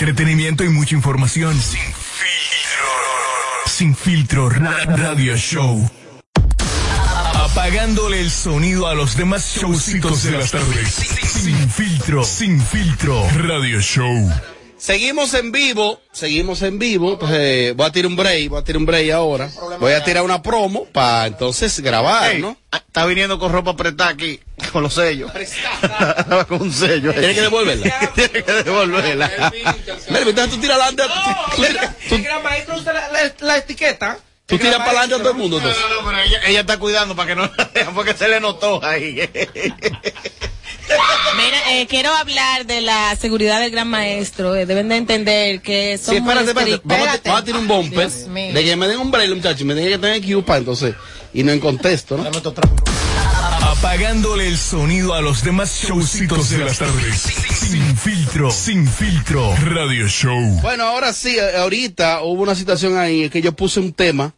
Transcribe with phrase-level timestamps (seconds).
[0.00, 1.54] entretenimiento y mucha información.
[1.60, 2.86] Sin filtro.
[3.66, 4.48] Sin filtro.
[4.48, 5.88] ra- radio show.
[7.34, 10.88] Apagándole el sonido a los demás showcitos de las tardes.
[10.94, 12.24] Sin filtro.
[12.24, 13.28] Sin filtro.
[13.36, 14.30] Radio show.
[14.80, 17.18] Seguimos en vivo, seguimos en vivo.
[17.18, 19.50] Pues, eh, voy a tirar un break, voy a tirar un break ahora.
[19.78, 22.56] Voy a tirar una promo para entonces grabar, ¿no?
[22.72, 24.40] ah, Está viniendo con ropa apretada aquí,
[24.72, 25.30] con los sellos.
[26.48, 27.12] con un sello.
[27.12, 28.10] Tiene que devolverla.
[28.14, 29.52] Tiene que devolverla.
[30.08, 31.02] Mira, entonces tú tiras adelante.
[31.56, 31.56] tú-
[32.08, 34.18] tú- El gran maestro usa la, la- la etiqueta.
[34.46, 35.90] Tú tiras para adelante a todo el mundo, No, entonces.
[35.90, 38.82] no, no, pero ella, ella está cuidando para que no la porque se le notó
[38.84, 39.20] ahí.
[41.36, 44.54] Mira, eh, quiero hablar de la seguridad del gran maestro.
[44.56, 46.74] eh, deben de entender que son Sí, espérate, muy espérate.
[46.74, 46.88] estrictos.
[46.98, 48.08] Vamos, a- vamos a tirar un bumper.
[48.10, 49.62] De que me den un break, muchachos.
[49.64, 50.94] Me den que tener que para entonces.
[51.32, 52.24] Y no en contexto, ¿no?
[53.62, 57.20] Apagándole el sonido a los demás showcitos de las tardes.
[57.20, 58.50] Sin filtro.
[58.50, 59.54] Sin filtro.
[59.56, 60.38] Radio show.
[60.60, 64.34] Bueno, ahora sí, eh, ahorita hubo una situación ahí en que yo puse un tema,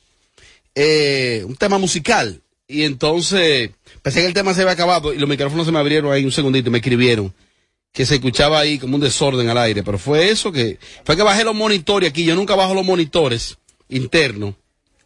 [0.75, 2.41] eh, un tema musical.
[2.69, 3.71] Y entonces,
[4.01, 6.33] pensé que el tema se había acabado y los micrófonos se me abrieron ahí un
[6.33, 7.35] segundito y me escribieron
[7.93, 9.83] que se escuchaba ahí como un desorden al aire.
[9.83, 12.25] Pero fue eso que, fue que bajé los monitores aquí.
[12.25, 13.59] Yo nunca bajo los monitores
[13.91, 14.55] internos.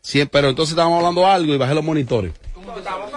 [0.03, 2.33] Siempre, pero entonces estábamos hablando algo y bajé los monitores.
[2.77, 3.11] Estábamos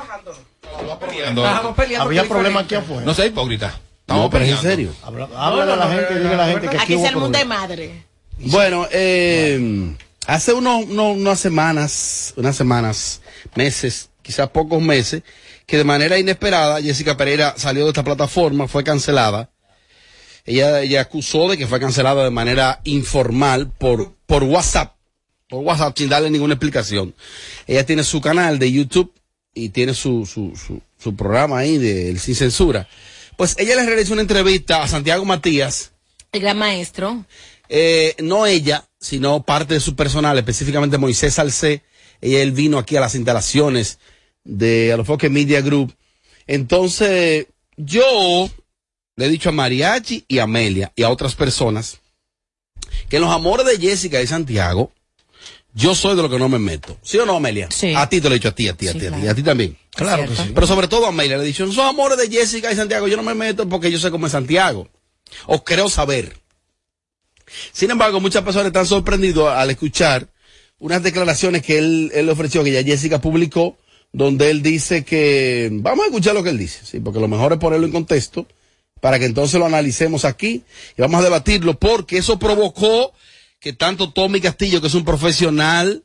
[0.99, 2.65] peleando Había por problemas diferente.
[2.75, 3.05] aquí afuera.
[3.05, 3.79] No sea hipócrita.
[4.07, 4.91] No, pero es en serio.
[5.03, 7.45] Habla- Háblale a la gente, dile a la gente que aquí es el mundo de
[7.45, 7.59] problemas.
[7.69, 8.03] madre.
[8.39, 9.93] Bueno, eh,
[10.25, 13.21] hace unos, unos- unas semanas, unas semanas,
[13.55, 15.21] meses, quizás pocos meses,
[15.69, 19.51] que de manera inesperada Jessica Pereira salió de esta plataforma, fue cancelada.
[20.45, 24.95] Ella, ella acusó de que fue cancelada de manera informal por, por WhatsApp,
[25.47, 27.13] por WhatsApp sin darle ninguna explicación.
[27.67, 29.13] Ella tiene su canal de YouTube
[29.53, 32.87] y tiene su, su, su, su programa ahí de El Sin Censura.
[33.37, 35.91] Pues ella le realizó una entrevista a Santiago Matías,
[36.31, 37.25] El gran maestro.
[37.69, 41.83] eh, no ella, sino parte de su personal, específicamente Moisés Salcé.
[42.21, 43.99] Ella, él vino aquí a las instalaciones
[44.43, 45.93] de Alofoque Media Group.
[46.47, 48.49] Entonces, yo
[49.15, 51.99] le he dicho a Mariachi y a Amelia y a otras personas
[53.09, 54.91] que en los amores de Jessica y Santiago,
[55.73, 56.97] yo soy de lo que no me meto.
[57.03, 57.69] ¿Sí o no, Amelia?
[57.71, 57.93] Sí.
[57.95, 59.15] A ti te lo he dicho, a ti, a ti, a Sí, ti, a ti,
[59.17, 59.31] claro.
[59.31, 59.77] a ti también.
[59.91, 60.51] Claro que sí.
[60.53, 63.17] Pero sobre todo a Amelia le he dicho, esos amores de Jessica y Santiago, yo
[63.17, 64.89] no me meto porque yo sé cómo es Santiago.
[65.45, 66.35] O creo saber.
[67.71, 70.27] Sin embargo, muchas personas están sorprendidas al escuchar
[70.79, 73.77] unas declaraciones que él, él ofreció, que ya Jessica publicó,
[74.11, 77.53] donde él dice que, vamos a escuchar lo que él dice, sí, porque lo mejor
[77.53, 78.47] es ponerlo en contexto,
[79.01, 80.63] para que entonces lo analicemos aquí
[80.97, 83.13] y vamos a debatirlo, porque eso provocó
[83.59, 86.03] que tanto Tommy Castillo, que es un profesional,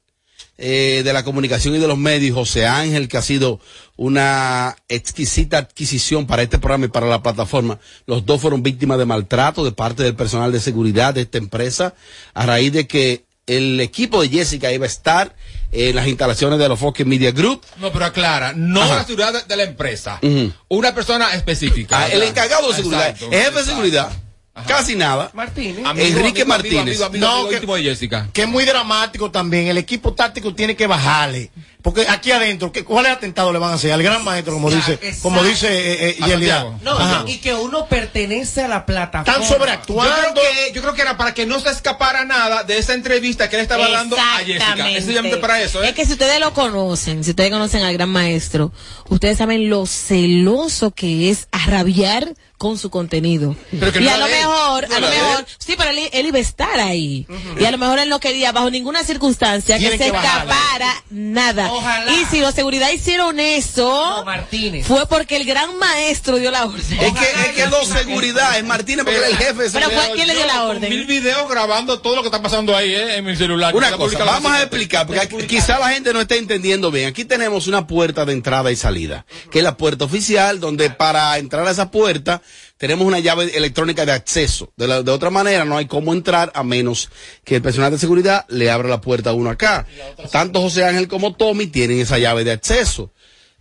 [0.57, 3.59] eh, de la comunicación y de los medios, José Ángel, que ha sido
[3.97, 7.81] una exquisita adquisición para este programa y para la plataforma.
[8.07, 11.95] Los dos fueron víctimas de maltrato de parte del personal de seguridad de esta empresa,
[12.35, 15.35] a raíz de que el equipo de Jessica iba a estar
[15.73, 17.63] en las instalaciones de los Fox Media Group.
[17.79, 18.97] No, pero aclara, no Ajá.
[18.97, 20.21] la seguridad de, de la empresa.
[20.69, 21.99] Una persona específica.
[22.01, 24.24] Ah, el encargado de seguridad, Exacto, el jefe de exacto.
[24.67, 25.31] Casi nada.
[25.35, 25.85] Martínez.
[25.85, 27.01] Amigo, Enrique amigo, Martínez.
[27.01, 28.29] Amigo, amigo, No, que- de Jessica.
[28.33, 29.67] Que es muy dramático también.
[29.69, 31.51] El equipo táctico tiene que bajarle.
[31.85, 33.93] Porque aquí adentro, ¿qué, ¿cuáles atentados le van a hacer?
[33.93, 35.19] Al gran maestro, como dice, Exacto.
[35.21, 36.75] como dice eh, eh.
[36.81, 39.43] No, y que uno pertenece a la plataforma.
[39.45, 40.17] Están sobreactuando.
[40.17, 42.95] Yo creo, que, yo creo que era para que no se escapara nada de esa
[42.95, 44.89] entrevista que él estaba dando a Jessica.
[44.89, 45.91] Es para eso, ¿eh?
[45.91, 48.73] Es que si ustedes lo conocen, si ustedes conocen al gran maestro,
[49.11, 52.33] ustedes saben lo celoso que es a rabiar
[52.65, 53.55] con su contenido.
[53.73, 56.41] Y no a lo mejor, No a lo mejor, sí, pero él, él iba a
[56.41, 57.27] estar ahí.
[57.61, 61.71] Y a lo mejor él no quería bajo ninguna circunstancia que se que escapara nada.
[61.71, 62.11] Ojalá.
[62.11, 63.85] Y si los seguridad hicieron eso,
[64.17, 64.87] No, Martínez.
[64.87, 66.81] fue porque el gran maestro dio la orden.
[67.01, 70.13] Es que, es que los seguridad, es Martínez porque era el jefe de Pero fue-
[70.15, 70.89] ¿quién le dio la orden?
[70.89, 73.17] Mil videos grabando todo lo que está pasando ahí, ¿eh?
[73.17, 73.77] En mi celular.
[73.77, 77.09] Una cosa, vamos a explicar, porque aquí- quizá la gente no está entendiendo bien.
[77.09, 81.37] Aquí tenemos una puerta de entrada y salida, que es la puerta oficial, donde para
[81.37, 82.41] entrar a esa puerta
[82.77, 84.73] tenemos una llave electrónica de acceso.
[84.77, 87.11] De, la- de otra manera, no hay cómo entrar a menos
[87.45, 89.87] que el personal de seguridad le abra la puerta a uno acá.
[90.31, 93.13] Tanto José Ángel como Tommy tienen esa llave de acceso.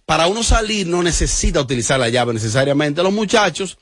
[0.06, 3.02] Para uno salir no necesita utilizar la llave necesariamente.
[3.04, 3.78] Los muchachos,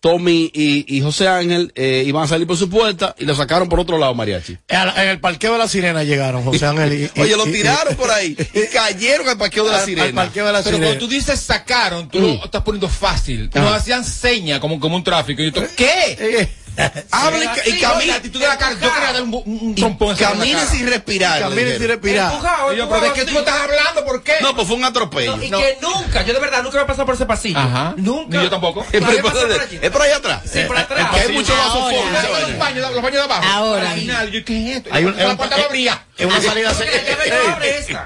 [0.00, 3.68] Tommy y, y José Ángel, eh, iban a salir por su puerta y lo sacaron
[3.68, 4.56] por otro lado, Mariachi.
[4.68, 6.92] Al- En el parqueo de la sirena llegaron, José Ángel.
[6.92, 9.84] y- y- Oye, lo y- tiraron por ahí y cayeron al parqueo de la al
[9.84, 10.12] sirena.
[10.22, 10.86] parqueo de la Pero sirena.
[10.92, 13.50] cuando tú dices sacaron, tú lo estás poniendo fácil.
[13.52, 13.60] Ajá.
[13.64, 15.42] Nos hacían seña como, como un tráfico.
[15.42, 16.48] Y yo, ¿qué?
[16.98, 18.06] Eh, Hable y, y Sí, camine.
[18.06, 18.76] la actitud de la cara.
[18.80, 20.14] Yo quería dar un, un, trompón.
[20.16, 20.36] cara.
[20.70, 21.40] sin respirar.
[21.40, 22.32] Camine le sin respirar.
[22.32, 24.04] Empujado, yo, pero ¿de qué tú estás hablando?
[24.04, 24.34] ¿Por qué?
[24.40, 25.36] No, pues fue un atropello.
[25.42, 27.58] Y que nunca, yo de verdad nunca me he pasado por ese pasillo.
[27.58, 27.94] Ajá.
[27.96, 28.38] Nunca.
[28.38, 28.86] Ni yo tampoco.
[28.92, 30.42] Es por, es por allá atrás.
[30.50, 31.10] Sí, por atrás.
[31.14, 31.96] Que hay mucho vaso Ahora.
[31.96, 32.18] fondo.
[32.18, 32.58] esa Los
[33.02, 33.44] baños, de abajo.
[33.46, 33.90] Ahora.
[33.90, 34.90] Al final, yo, ¿qué es esto?
[34.92, 36.04] Hay un- la puerta no abría.
[36.18, 37.58] Es una salida secreta.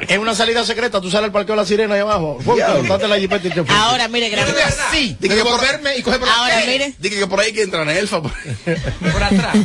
[0.07, 1.01] Es una salida secreta.
[1.01, 2.39] Tú sales al parqueo de la sirena ahí abajo.
[3.09, 3.73] La jipeta y te fuiste.
[3.75, 7.27] Ahora, mire, tuve así, Diga que por- devolverme y coger por ahora, mire, Dije que
[7.27, 8.21] por ahí que entra Nelfa.
[8.23, 9.57] Por atrás.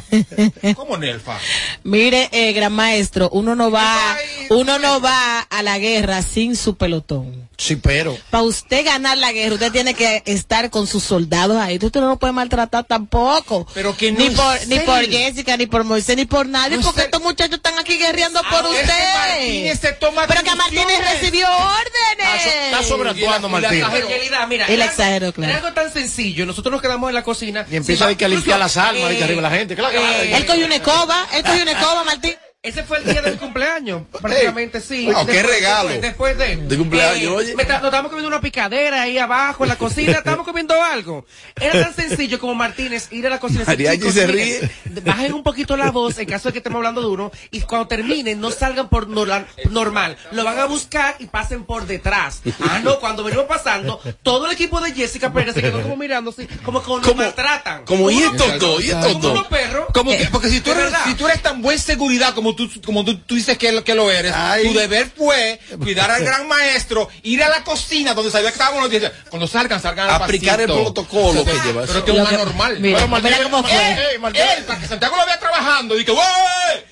[0.75, 1.37] ¿Cómo Nelfa?
[1.83, 4.17] mire, eh, gran maestro, uno no va,
[4.49, 7.46] uno no va a la guerra sin su pelotón.
[7.59, 8.15] Sí, pero.
[8.29, 11.79] Para usted ganar la guerra, usted tiene que estar con sus soldados ahí.
[11.81, 13.65] Usted no lo puede maltratar tampoco.
[13.73, 16.83] Pero que no ni por, ni por Jessica, ni por Moisés, ni por nadie, No
[16.83, 19.89] porque estos muchachos están aquí guerreando por ese Martínez usted.
[19.89, 22.45] se toma Pero que Martínez recibió órdenes.
[22.65, 23.79] Está sobreactuando, Y la- y la Martín.
[23.79, 24.05] exageró.
[24.07, 25.51] En realidad, mira, algo- exageró, claro.
[25.51, 26.45] Es algo tan sencillo.
[26.45, 27.65] Nosotros nos quedamos en la cocina.
[27.71, 29.75] Y empieza Sí, a, que a limpiar las almas, eh, de que arriba la gente.
[29.75, 30.21] Claro, claro.
[30.23, 32.33] eh, Él cogió una escoba, él cogió una escoba, Martín.
[32.67, 35.11] Ese fue el día de mi cumpleaños, prácticamente sí.
[35.11, 35.89] Wow, qué regalo.
[35.89, 36.55] Después, de.
[36.57, 37.55] De cumpleaños, oye.
[37.55, 41.25] me ta- nos estábamos comiendo una picadera ahí abajo en la cocina, estábamos comiendo algo.
[41.59, 43.63] Era tan sencillo como Martínez ir a la cocina.
[43.63, 44.71] y Mariachi "Chicos, se miren,
[45.05, 48.39] Bajen un poquito la voz en caso de que estemos hablando duro y cuando terminen
[48.41, 50.17] no salgan por normal, normal.
[50.31, 52.41] Lo van a buscar y pasen por detrás.
[52.61, 56.31] Ah, no, cuando venimos pasando, todo el equipo de Jessica Pérez se quedó como mirando
[56.31, 57.85] así, como que nos Como- maltratan.
[57.85, 59.31] Como y estos dos, y estos como dos.
[59.33, 59.85] unos perros.
[59.93, 62.69] Como que, porque si tú, Es eres, si tú eres tan buen seguridad como tú,
[62.85, 64.67] como tú, tú dices que, lo- que lo eres, Ay.
[64.67, 68.81] tu deber fue cuidar al gran maestro, ir a la cocina donde sabía que estábamos
[68.81, 69.09] los días.
[69.29, 70.83] Cuando salgan, salgan al Aplicar el pasito.
[70.83, 72.79] protocolo que lleva Pero que es Lo un que- anormal.
[72.81, 73.91] mira, Pero mira cómo fue.
[73.93, 76.19] Él, él, para que Santiago lo vea trabajando, y que ¡wey!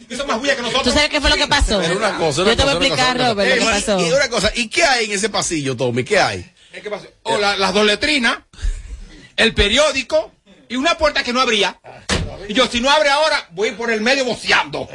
[0.10, 0.84] Hizo más bulla que nosotros.
[0.86, 1.80] ¿Tú sabes qué fue lo que pasó?
[1.82, 3.72] Pero una cosa, una Yo te voy a una explicar, cosa, una Robert, lo que
[3.72, 4.00] pasó.
[4.00, 6.04] Y una cosa, ¿y qué hay en ese pasillo, Tommy?
[6.06, 6.40] ¿Qué hay?
[6.72, 7.08] ¿Eh, ¿Qué pasó?
[7.24, 8.38] O la- las dos letrinas,
[9.36, 10.32] el periódico
[10.70, 11.80] y una puerta que no abría.
[12.48, 14.88] Y yo, si no abre ahora, voy por el medio boceando.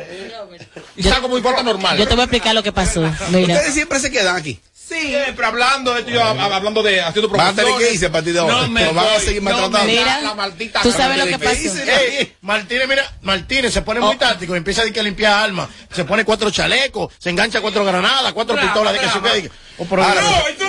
[0.96, 1.98] Y salgo muy puerta normal.
[1.98, 3.00] Yo te voy a explicar lo que pasó.
[3.30, 3.54] Mira.
[3.54, 4.60] Ustedes siempre se quedan aquí.
[4.98, 7.74] Siempre hablando de esto, yo, hab- hablando de haciendo a promociones.
[7.88, 8.54] que irse a partir de ahora.
[8.62, 9.78] No me van a seguir maltratando.
[9.78, 11.62] da Mira, la maldita tú sabes lo que gana de pasó.
[11.62, 12.18] irse.
[12.20, 15.68] Ey, Martínez, mira, Martínez se pone muy táctico y empieza a, decir que limpiar armas.
[15.94, 19.50] Se pone cuatro chalecos, se engancha cuatro granadas, cuatro pistolas de que se quede.
[19.78, 20.64] Oh, pero- No, tú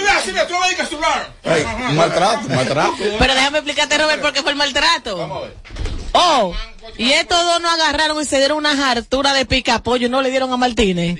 [0.87, 1.33] celular.
[1.93, 2.95] Maltrato, maltrato.
[3.19, 5.49] Pero déjame explicarte, Robert, por qué fue el maltrato.
[6.13, 6.53] Oh,
[6.97, 10.21] y estos dos no agarraron y se dieron una hartura de pica pollo y no
[10.21, 11.19] le dieron a Martínez.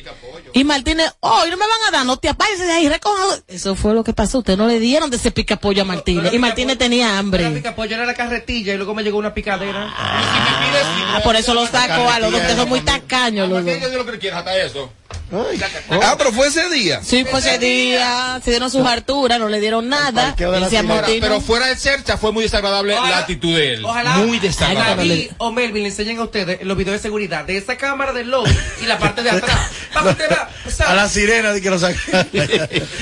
[0.53, 3.37] Y Martínez, oh, y no me van a dar, no te apagues de ahí, recoja.
[3.47, 6.33] Eso fue lo que pasó, ustedes no le dieron de ese pica pollo a Martínez.
[6.33, 7.49] Y Martínez tenía La hambre.
[7.51, 9.93] pica pollo era la carretilla y luego me llegó una picadera.
[9.95, 13.73] Ah, por eso los saco a los dos, ustedes son muy tacaños los dos.
[13.91, 14.91] Yo lo que quieras, hasta eso.
[15.31, 17.01] Ah, pero fue ese día.
[17.03, 20.35] Sí, pues ese día se dieron sus harturas, no le dieron nada.
[20.43, 21.07] Ahora.
[21.07, 23.85] Pero fuera de cercha fue muy desagradable la actitud de él.
[23.85, 25.31] Ojalá Muy desagradable.
[25.37, 28.51] O Melvin le enseñen a ustedes los videos de seguridad de esa cámara del lobby
[28.81, 29.71] y la parte de atrás.
[29.93, 31.99] Para que usted vea, o sea, A la sirena de que lo saca.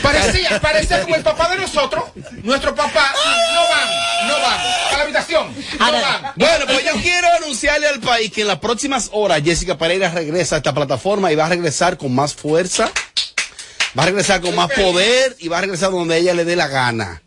[0.02, 2.04] Parecía, parecía como el papá de nosotros,
[2.44, 3.14] nuestro papá,
[3.54, 4.59] no van, no van,
[5.80, 6.34] Ahora- van.
[6.36, 10.56] Bueno, pues yo quiero anunciarle al país que en las próximas horas Jessica Pereira regresa
[10.56, 12.92] a esta plataforma y va a regresar con más fuerza,
[13.98, 16.68] va a regresar con más poder y va a regresar donde ella le dé la
[16.68, 17.22] gana.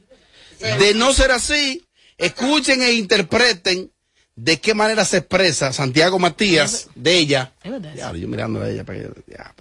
[0.78, 1.84] De no ser así,
[2.18, 3.90] escuchen e interpreten
[4.36, 7.52] de qué manera se expresa Santiago Matías de ella.
[7.64, 9.10] Yo mirando a ella para que...
[9.26, 9.54] diablo.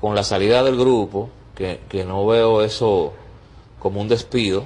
[0.00, 3.14] con la salida del grupo, que, que no veo eso
[3.80, 4.64] como un despido,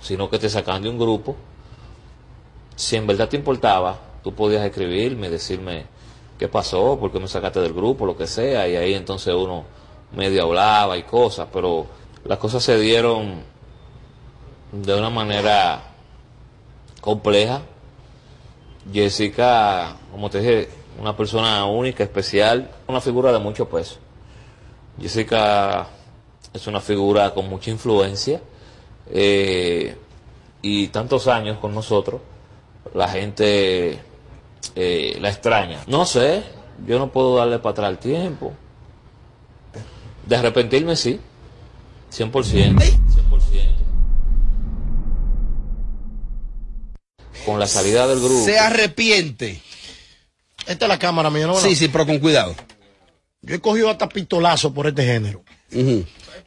[0.00, 1.36] sino que te sacan de un grupo,
[2.82, 5.86] si en verdad te importaba, tú podías escribirme, decirme
[6.36, 9.64] qué pasó, por qué me sacaste del grupo, lo que sea, y ahí entonces uno
[10.10, 11.86] medio hablaba y cosas, pero
[12.24, 13.44] las cosas se dieron
[14.72, 15.80] de una manera
[17.00, 17.62] compleja.
[18.92, 20.68] Jessica, como te dije,
[21.00, 23.98] una persona única, especial, una figura de mucho peso.
[25.00, 25.86] Jessica
[26.52, 28.40] es una figura con mucha influencia
[29.08, 29.96] eh,
[30.62, 32.20] y tantos años con nosotros,
[32.94, 34.00] la gente
[34.74, 35.82] eh, la extraña.
[35.86, 36.42] No sé,
[36.86, 38.52] yo no puedo darle para atrás el tiempo.
[40.26, 41.20] De arrepentirme sí,
[42.12, 42.32] 100%.
[42.32, 43.82] 100%.
[47.44, 48.44] Con la salida del grupo.
[48.44, 49.60] Se arrepiente.
[50.66, 51.56] Esta es la cámara mía, ¿no?
[51.56, 52.54] Sí, sí, pero con cuidado.
[53.40, 55.42] Yo he cogido hasta pistolazos por este género.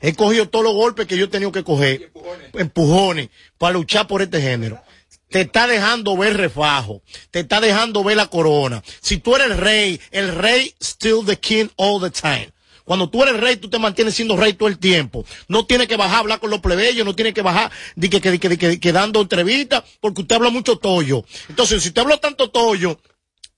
[0.01, 2.12] He cogido todos los golpes que yo he tenido que coger,
[2.54, 4.82] empujones, para luchar por este género.
[5.29, 7.01] Te está dejando ver refajo,
[7.32, 8.84] te está dejando ver la corona.
[9.01, 12.51] Si tú eres rey, el rey still the king all the time.
[12.86, 15.25] Cuando tú eres rey, tú te mantienes siendo rey todo el tiempo.
[15.48, 18.20] No tienes que bajar a hablar con los plebeyos, no tienes que bajar di que,
[18.20, 21.25] di que, di que dando entrevistas, porque usted habla mucho tollo.
[21.50, 23.00] Entonces, si usted habló tanto tollo,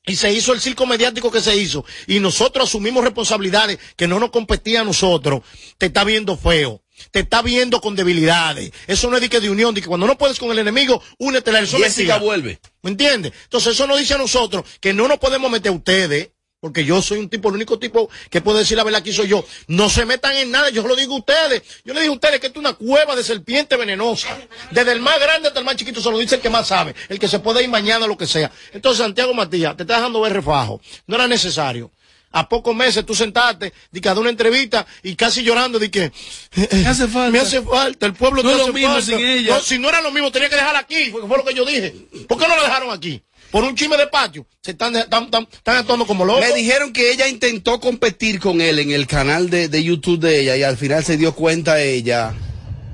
[0.05, 4.17] y se hizo el circo mediático que se hizo, y nosotros asumimos responsabilidades que no
[4.19, 5.41] nos competían a nosotros,
[5.77, 6.81] te está viendo feo.
[7.11, 8.71] Te está viendo con debilidades.
[8.87, 11.01] Eso no es de que de unión, de que cuando no puedes con el enemigo,
[11.17, 12.59] únete a eso es Jessica vuelve.
[12.81, 13.33] ¿Me entiendes?
[13.43, 17.01] Entonces eso nos dice a nosotros que no nos podemos meter a ustedes, porque yo
[17.01, 19.45] soy un tipo, el único tipo que puede decir la verdad aquí soy yo.
[19.67, 21.61] No se metan en nada, yo lo digo a ustedes.
[21.85, 24.35] Yo le digo a ustedes que esto es una cueva de serpiente venenosa.
[24.71, 26.95] Desde el más grande hasta el más chiquito se lo dice el que más sabe,
[27.09, 28.51] el que se puede ir mañana, lo que sea.
[28.73, 30.81] Entonces, Santiago Matías, te está dejando ver refajo.
[31.05, 31.91] No era necesario.
[32.39, 35.89] A pocos meses tú sentaste, di que a dar una entrevista y casi llorando, di
[35.89, 36.12] que
[36.56, 37.32] Me hace falta.
[37.32, 39.06] me hace falta, el pueblo No te es lo hace mismo falta.
[39.06, 39.56] sin ella.
[39.56, 41.65] No, si no era lo mismo, tenía que dejarla aquí, porque fue lo que yo
[41.65, 41.96] dije.
[42.27, 43.24] ¿Por qué no la dejaron aquí?
[43.50, 44.46] Por un chisme de patio.
[44.62, 46.41] Se están, están, están, están actuando como locos.
[46.41, 50.41] Me dijeron que ella intentó competir con él en el canal de, de YouTube de
[50.41, 52.34] ella y al final se dio cuenta ella.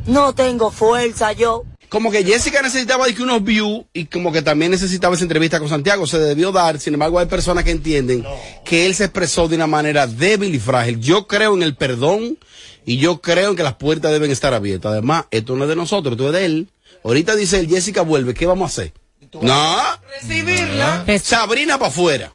[0.06, 1.64] No tengo fuerza yo.
[1.94, 5.60] Como que Jessica necesitaba de que unos views y como que también necesitaba esa entrevista
[5.60, 6.08] con Santiago.
[6.08, 8.26] Se debió dar, sin embargo hay personas que entienden
[8.66, 11.00] que él se expresó de una manera débil y frágil.
[11.00, 12.40] Yo creo en el perdón
[12.84, 14.92] y yo creo en que las puertas deben estar abiertas.
[14.92, 16.68] Además, esto no es de nosotros, esto es de él.
[17.04, 18.94] Ahorita dice él, Jessica vuelve, ¿qué vamos a hacer?
[19.40, 19.78] No,
[20.20, 21.06] Recibirla.
[21.22, 22.34] Sabrina para afuera.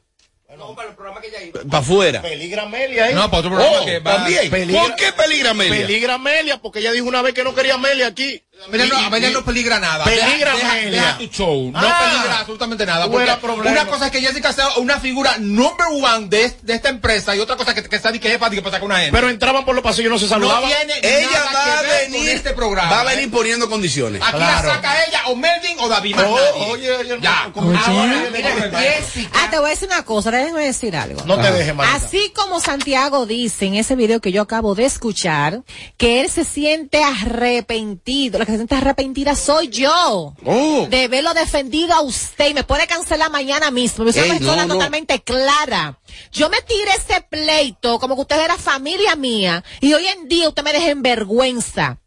[1.69, 2.23] Para afuera.
[2.23, 3.15] Peligra Amelia ahí.
[3.15, 4.17] No, para otro programa Oh, que va.
[4.17, 4.51] también.
[4.51, 5.87] Peligra- ¿Por qué peligra Amelia?
[5.87, 8.43] Peligra Amelia, porque ella dijo una vez que no quería Amelia aquí.
[8.67, 10.05] Amelia no, Amelia y- no peligra nada.
[10.05, 11.03] Peligra deja, deja- Amelia.
[11.03, 11.71] deja tu show.
[11.73, 11.99] No Ah.
[12.11, 13.09] peligra absolutamente nada.
[13.11, 13.31] Porque
[13.69, 17.39] una cosa es que Jessica sea una figura number one de, de esta empresa y
[17.41, 19.13] otra cosa que, que está de que jefa de que para sacar una gente.
[19.13, 20.69] Pero entraban por los pasillos y no se no saludaban.
[20.69, 22.91] tiene Ella nada va que a ver con venir, este programa.
[22.91, 23.31] va a venir ¿eh?
[23.33, 24.21] poniendo condiciones.
[24.23, 24.69] Aquí Claro.
[24.69, 26.17] la saca ella o Melvin o David.
[26.19, 26.39] Oh,
[26.71, 27.45] oye, oye, ya.
[27.55, 28.31] Ahora, Oye.
[28.33, 29.31] mira, Jessica.
[29.35, 31.23] Ah, te voy a decir una cosa, déjenme decir algo.
[31.25, 31.97] No te dejes, manita.
[31.97, 35.63] Así como Santiago dice en ese video que yo acabo de escuchar,
[35.97, 40.35] que él se siente arrepentido, que se siente arrepentida soy yo.
[40.47, 40.87] Oh.
[40.89, 44.07] De haberlo defendido a usted y me puede cancelar mañana mismo.
[44.07, 44.75] Yo soy Ey, una persona no, no.
[44.77, 45.99] totalmente clara.
[46.33, 50.49] Yo me tiré ese pleito como que usted era familia mía y hoy en día
[50.49, 51.99] usted me deja en vergüenza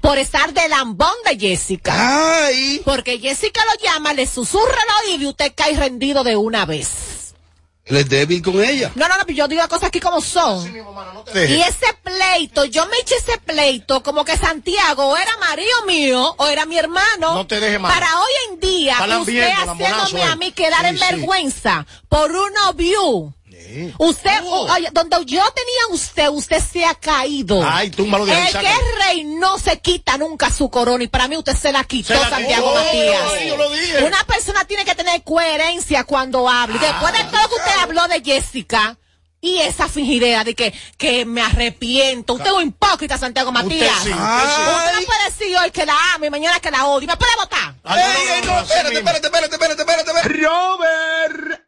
[0.00, 2.46] por estar de lambón de Jessica.
[2.46, 2.80] Ay.
[2.82, 6.88] Porque Jessica lo llama, le susurra al oído y usted cae rendido de una vez.
[7.86, 8.90] Él es débil con ella.
[8.96, 10.64] No, no, no, yo digo las cosas aquí como son.
[11.14, 11.56] No te dejes.
[11.56, 16.34] Y ese pleito, yo me eché ese pleito como que Santiago o era marido mío
[16.36, 17.34] o era mi hermano.
[17.34, 17.92] No te dejes mal.
[17.92, 21.04] Para hoy en día, usted haciéndome a mí quedar Sí, en sí.
[21.10, 23.32] vergüenza por uno view.
[23.98, 24.72] Usted, Oh.
[24.72, 27.60] oye, donde yo tenía usted, usted se ha caído.
[27.66, 28.68] Ay, túmbalo de ahí, El que sácalo.
[28.74, 32.14] es rey no se quita nunca su corona y para mí usted se la quitó,
[32.14, 32.74] Se la Santiago.
[32.74, 33.20] Matías.
[33.32, 34.04] Ay, yo lo dije.
[34.04, 36.76] Una persona tiene que tener coherencia cuando habla.
[36.76, 38.96] Y después de todo lo que usted habló de Jessica
[39.46, 42.34] y esa fingidera de que, que me arrepiento.
[42.34, 44.02] Usted es un hipócrita, Santiago Matías.
[44.02, 44.62] sí, usted sí.
[44.76, 47.06] Usted no puede decir hoy que la amo y mañana que la odio.
[47.06, 47.74] ¿Me puede votar?
[47.84, 50.28] Ay, no, ey, no, espérate, espérate, espérate, espérate, espérate, espérate.
[50.42, 51.62] Robert.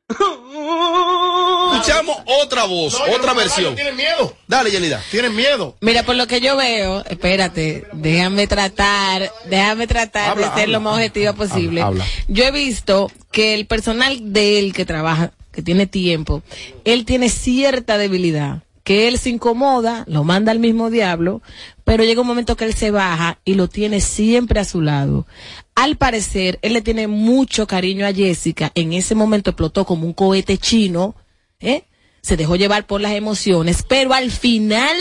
[1.75, 3.75] Escuchamos otra voz, otra no, versión.
[3.77, 4.35] Tienen miedo.
[4.49, 5.01] Dale, Yelida.
[5.11, 5.77] Tienen miedo.
[5.81, 10.73] Mira, por lo que yo veo, espérate, déjame tratar, déjame tratar Habla, de ser habla,
[10.73, 11.83] lo más objetiva habla, posible.
[11.83, 12.05] habla.
[12.27, 16.45] Yo he visto que el personal de él que trabaja, que tiene tiempo,
[16.85, 21.43] él tiene cierta debilidad, que él se incomoda, lo manda al mismo diablo,
[21.83, 25.27] pero llega un momento que él se baja y lo tiene siempre a su lado.
[25.75, 30.13] Al parecer, él le tiene mucho cariño a Jessica, en ese momento explotó como un
[30.13, 31.17] cohete chino,
[31.59, 31.83] ¿eh?
[32.23, 34.97] se dejó llevar por las emociones, pero al final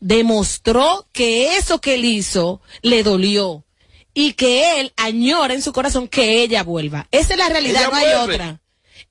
[0.00, 3.64] demostró que eso que él hizo le dolió
[4.12, 7.08] y que él añora en su corazón que ella vuelva.
[7.10, 8.60] Esa es la realidad, Ella no hay otra.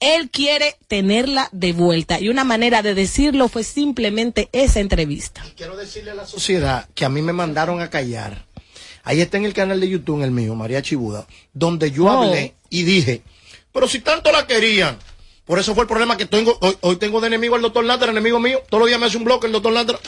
[0.04, 5.42] Él quiere tenerla de vuelta y una manera de decirlo fue simplemente esa entrevista.
[5.56, 8.46] Quiero decirle a la sociedad que a mí me mandaron a callar.
[9.06, 12.54] Ahí está en el canal de YouTube, en el mío, María Chibuda, donde yo hablé
[12.70, 13.22] y dije,
[13.72, 15.00] pero si tanto la querían,
[15.46, 18.12] por eso fue el problema que tengo, hoy, hoy tengo de enemigo al doctor Latra,
[18.12, 20.00] enemigo mío, todos los días me hace un bloque el doctor Latra,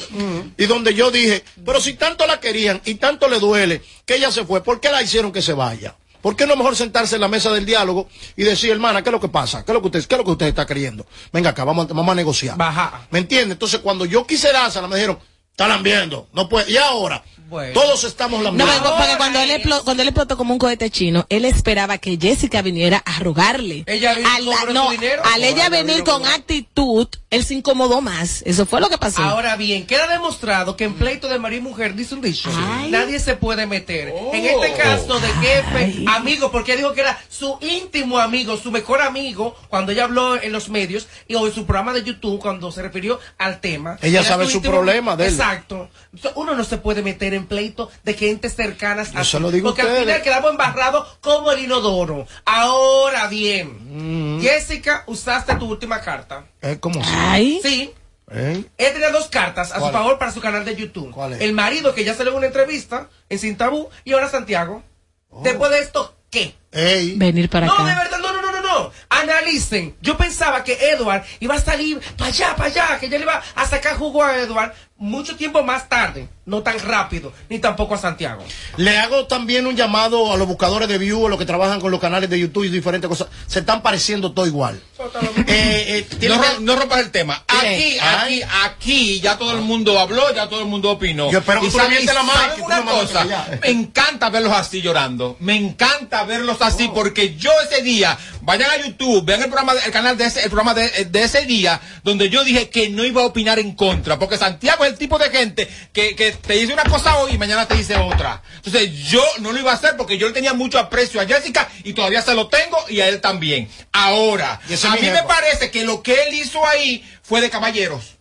[0.57, 4.29] y donde yo dije, pero si tanto la querían y tanto le duele que ella
[4.29, 5.95] se fue, ¿por qué la hicieron que se vaya?
[6.25, 9.13] ¿Por qué no mejor sentarse en la mesa del diálogo y decir, hermana, qué es
[9.13, 9.63] lo que pasa?
[9.63, 11.05] ¿Qué es lo que usted, qué es lo que usted está creyendo?
[11.31, 12.57] Venga acá, vamos, a- vamos a negociar.
[12.57, 13.05] Baja.
[13.11, 13.53] ¿Me entiende?
[13.53, 14.51] Entonces, cuando yo quise
[14.87, 15.19] me dijeron,
[15.51, 16.27] Está lambiendo.
[16.33, 16.69] No puede.
[16.71, 17.73] Y ahora, Bueno.
[17.79, 18.73] todos estamos No, lambiendo.
[18.75, 21.97] porque, porque cuando él, es- explo- cuando él explotó como un cohete chino, él esperaba
[21.99, 23.83] que Jessica viniera a rogarle.
[23.85, 24.29] Ella vino
[24.73, 25.21] no, su dinero.
[25.25, 28.41] al ella venir con actitud, él se incomodó más.
[28.45, 29.21] Eso fue lo que pasó.
[29.21, 32.89] Ahora bien, queda demostrado que en pleito de marido y mujer, dice un dicho, Ay.
[32.89, 34.13] nadie se puede meter.
[34.33, 39.01] En este caso de jefe, amigo, porque dijo que era su íntimo amigo, su mejor
[39.01, 42.71] amigo, cuando ella habló en los medios y o en su programa de YouTube, cuando
[42.71, 43.99] se refirió al tema.
[44.01, 45.33] Ella sabe su íntimo- problema de él.
[45.33, 45.89] Exacto.
[46.35, 49.69] Uno no se puede meter en pleito de gente cercanas a se ti, lo digo
[49.69, 52.27] Porque al final quedamos embarrados como el inodoro.
[52.45, 53.29] Ahora Mm.
[53.29, 56.45] bien, Jessica, usaste tu última carta.
[56.61, 56.99] Si.
[57.05, 57.59] Ay.
[57.63, 57.93] Sí,
[58.31, 58.63] ¿eh?
[58.77, 61.11] ella tenía dos cartas a su favor para su canal de YouTube.
[61.11, 61.41] ¿Cuál es?
[61.41, 64.83] El marido que ya salió en una entrevista en Sin Tabú y ahora Santiago.
[65.29, 65.41] Oh.
[65.43, 66.55] Después de esto, ¿qué?
[66.71, 67.15] Ey.
[67.17, 67.85] Venir para no, acá.
[67.85, 68.91] de verdad, no, no, no, no, no.
[69.09, 69.95] Analicen.
[70.01, 73.41] Yo pensaba que Edward iba a salir para allá, para allá, que ella le iba
[73.55, 76.29] a sacar jugo a Edward mucho tiempo más tarde.
[76.47, 78.43] No tan rápido, ni tampoco a Santiago.
[78.77, 81.89] Le hago también un llamado a los buscadores de view, a los que trabajan con
[81.89, 83.29] los canales de YouTube y diferentes cosas.
[83.47, 84.79] Se están pareciendo todo igual.
[85.47, 86.29] Eh, eh,
[86.61, 87.43] No, rompas el tema.
[87.47, 91.31] Aquí, aquí, aquí, ya todo el mundo habló, ya todo el mundo opinó.
[91.31, 93.25] Yo espero que Y tú le sabe- mientes la mano, que una cosa,
[93.61, 95.35] me encanta verlos así llorando.
[95.39, 99.91] Me encanta verlos así porque yo ese día, vayan a YouTube, vean el programa, el
[99.91, 103.21] canal de ese, el programa de, de ese día, donde yo dije que no iba
[103.21, 106.83] a opinar en contra, porque Santiago el tipo de gente que, que te dice una
[106.83, 108.41] cosa hoy y mañana te dice otra.
[108.55, 111.69] Entonces yo no lo iba a hacer porque yo le tenía mucho aprecio a Jessica
[111.83, 113.69] y todavía se lo tengo y a él también.
[113.91, 118.14] Ahora, a mí me parece que lo que él hizo ahí fue de caballeros.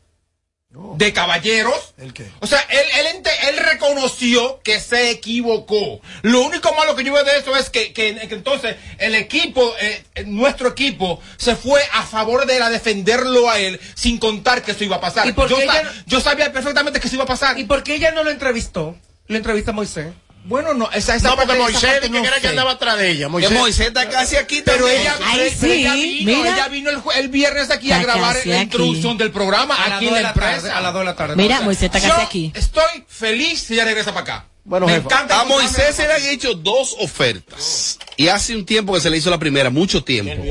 [0.96, 1.94] De caballeros.
[1.98, 2.28] ¿El qué?
[2.40, 6.00] O sea, él, él, ente- él reconoció que se equivocó.
[6.22, 9.72] Lo único malo que yo veo de eso es que, que- que entonces el equipo,
[9.80, 14.18] eh, eh, nuestro equipo, se fue a favor de él a defenderlo a él sin
[14.18, 15.26] contar que eso iba a pasar.
[15.28, 17.58] ¿Y yo, ella yo sabía perfectamente que eso iba a pasar.
[17.58, 18.96] ¿Y por qué ella no lo entrevistó?
[19.28, 20.12] Lo entrevista a Moisés.
[20.44, 23.26] Bueno, no, esa, esa No, porque Moisés que no era que andaba atrás de ella.
[23.26, 23.50] Que Moisés.
[23.52, 26.54] Moisés está casi aquí Pero ella, Ay, sí, ella vino, mira.
[26.54, 28.62] ella vino el, el viernes aquí a grabar la aquí.
[28.62, 30.78] introducción del programa A aquí en la la tarde, empresa.
[30.78, 31.36] a las dos de la tarde.
[31.36, 32.52] Mira, Moisés está Yo casi aquí.
[32.54, 34.46] estoy feliz si ella regresa para acá.
[34.66, 37.98] Bueno, Me encanta A Moisés se le han hecho dos ofertas.
[38.16, 40.42] Y hace un tiempo que se le hizo la primera, mucho tiempo.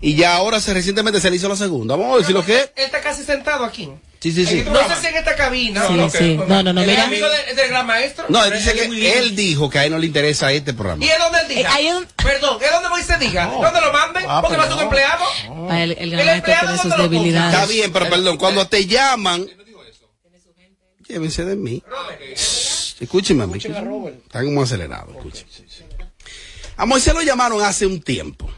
[0.00, 1.96] Y ya ahora se, recientemente se le hizo la segunda.
[1.96, 2.56] Vamos a si lo que.
[2.58, 3.88] Él está casi sentado aquí.
[4.20, 4.64] Sí, sí, sí.
[4.68, 5.86] No sé si en esta cabina.
[5.86, 6.36] Sí, no, sí.
[6.48, 7.04] No, no, no, ¿El mira.
[7.04, 8.24] amigo del, del gran maestro?
[8.28, 11.04] No, él dice que él dijo que a él no le interesa este programa.
[11.04, 11.80] ¿Y es donde él diga?
[11.80, 13.46] Eh, un- Perdón, ¿es donde Moisés diga?
[13.46, 14.24] ¿Dónde lo manden?
[14.26, 14.84] Ah, Porque va a ser un no.
[14.86, 15.24] empleado.
[15.70, 17.54] Ah, El, el El gran maestro empleado tiene sus debilidades.
[17.54, 19.46] Está bien, pero perdón, cuando te llaman.
[21.06, 21.82] Llévense de mí.
[23.00, 23.46] Escúcheme.
[23.56, 25.12] Está como acelerado.
[25.12, 25.46] escuchen.
[26.76, 28.50] A Moisés lo llamaron hace un tiempo.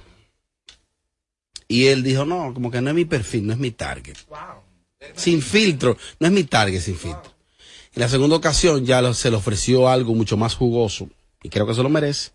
[1.68, 4.16] Y él dijo, no, como que no es mi perfil, no es mi target.
[5.16, 7.32] Sin filtro, no es mi target sin filtro.
[7.94, 11.08] En la segunda ocasión ya lo- se le ofreció algo mucho más jugoso.
[11.42, 12.30] Y creo que se lo merece.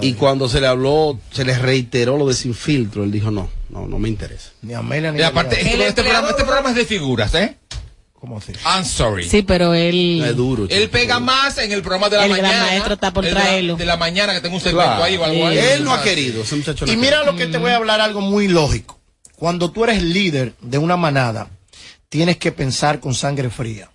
[0.00, 3.50] Y cuando se le habló, se le reiteró lo de sin filtro, él dijo, no,
[3.68, 4.50] no, no me interesa.
[4.62, 7.56] Ni Amelia ni Y aparte, este, este programa, este programa es de figuras, ¿eh?
[8.14, 8.52] ¿Cómo así?
[8.64, 9.28] I'm sorry.
[9.28, 10.20] Sí, pero él.
[10.20, 10.66] No es duro.
[10.70, 12.66] Él pega más en el programa de la El gran mañana.
[12.66, 13.76] maestro está por el de la- traerlo.
[13.76, 15.04] De la mañana que tengo un segmento Claro.
[15.04, 15.58] ahí o algo ahí.
[15.58, 18.00] Él no ha querido, ese muchacho no Y mira lo que te voy a hablar
[18.00, 18.98] algo muy lógico.
[19.36, 21.48] Cuando tú eres líder de una manada,
[22.08, 23.90] tienes que pensar con sangre fría.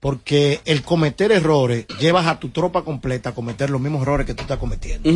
[0.00, 4.32] Porque el cometer errores llevas a tu tropa completa a cometer los mismos errores que
[4.32, 5.10] tú estás cometiendo.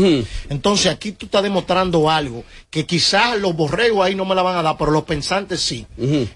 [0.51, 4.57] Entonces aquí tú estás demostrando algo que quizás los borregos ahí no me la van
[4.59, 5.87] a dar, pero los pensantes sí.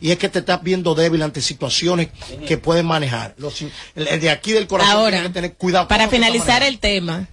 [0.01, 2.09] Y es que te estás viendo débil ante situaciones
[2.47, 3.35] que puedes manejar.
[3.37, 5.85] Los- el, el de aquí del corazón Ahora, que tener cuidado.
[5.87, 7.29] con para finalizar el tema,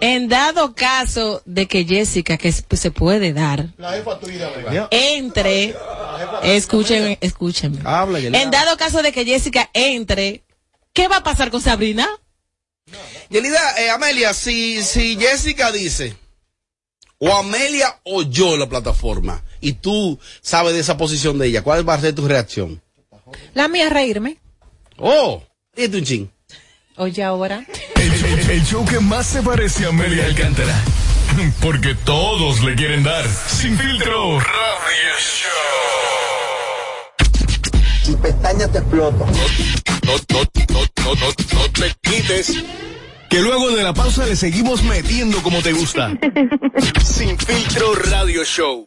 [0.00, 3.68] en dado caso de que Jessica, que se se puede dar,
[4.90, 5.74] entre,
[6.42, 7.80] escuchen, escúchenme.
[7.84, 8.42] Habla, Yelida.
[8.42, 10.42] En dado caso de que Jessica entre,
[10.92, 12.08] ¿qué va a pasar con Sabrina?
[13.30, 16.16] Yelida, eh, Amelia, si, si Jessica dice,
[17.18, 21.62] o Amelia o yo en la plataforma, y tú sabes de esa posición de ella,
[21.62, 22.82] ¿cuál va a ser tu reacción?
[23.54, 24.38] La mía es reírme.
[24.98, 25.42] Oh,
[25.74, 26.30] dite un ching.
[26.96, 27.64] Oye, ahora.
[28.48, 30.74] El, show que más se parece a Amelia Alcántara.
[31.60, 33.24] Porque todos le quieren dar.
[33.46, 34.38] Sin filtro.
[34.38, 35.50] Radio Show.
[38.08, 39.26] y pestañas te exploto.
[40.04, 42.62] No, no, no, no, no, no te quites.
[43.30, 46.12] Que luego de la pausa le seguimos metiendo como te gusta.
[47.04, 48.86] Sin filtro radio show.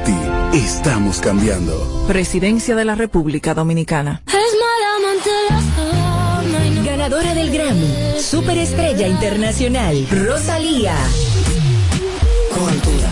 [0.03, 0.15] ti.
[0.53, 2.05] Estamos cambiando.
[2.07, 4.21] Presidencia de la República Dominicana.
[6.85, 10.95] Ganadora del Grammy, Superestrella Internacional, Rosalía.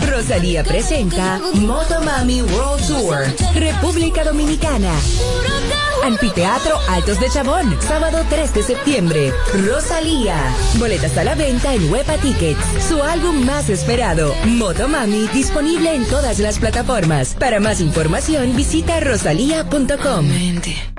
[0.08, 3.18] Rosalía presenta Motomami World Tour,
[3.54, 4.92] República Dominicana.
[6.04, 9.32] Anfiteatro Altos de Chabón, sábado 3 de septiembre.
[9.66, 10.54] Rosalía.
[10.74, 12.60] Boletas a la venta en Huepa Tickets.
[12.88, 17.34] Su álbum más esperado, Motomami, disponible en todas las plataformas.
[17.38, 20.28] Para más información, visita rosalía.com.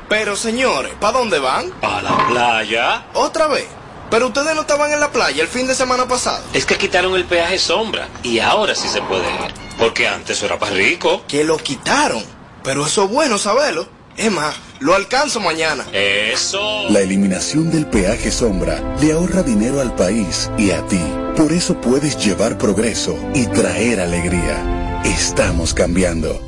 [0.07, 1.71] Pero señores, ¿para dónde van?
[1.81, 3.05] A la playa.
[3.13, 3.67] ¿Otra vez?
[4.09, 6.43] Pero ustedes no estaban en la playa el fin de semana pasado.
[6.53, 9.53] Es que quitaron el peaje sombra y ahora sí se puede ir.
[9.79, 11.23] Porque antes era para rico.
[11.27, 12.21] Que lo quitaron.
[12.61, 13.87] Pero eso es bueno saberlo.
[14.31, 15.85] Más, lo alcanzo mañana.
[15.93, 16.89] Eso.
[16.89, 21.01] La eliminación del peaje sombra le ahorra dinero al país y a ti.
[21.35, 25.01] Por eso puedes llevar progreso y traer alegría.
[25.03, 26.39] Estamos cambiando.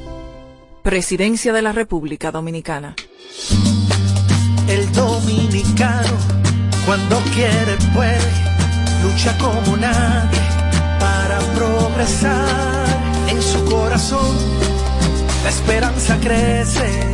[0.84, 2.96] Presidencia de la República Dominicana.
[4.68, 6.18] El dominicano,
[6.86, 8.20] cuando quiere, puede,
[9.04, 10.40] lucha como nadie
[11.00, 12.86] para progresar.
[13.30, 14.38] En su corazón,
[15.44, 17.14] la esperanza crece,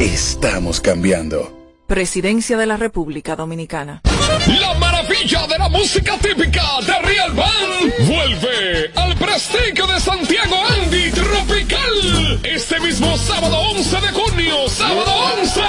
[0.00, 1.52] estamos cambiando.
[1.86, 4.02] Presidencia de la República Dominicana.
[4.60, 11.10] La maravilla de la música típica de Real Band vuelve al prestigio de Santiago Andy
[11.10, 15.60] Tropical este mismo sábado 11 de junio, sábado 11.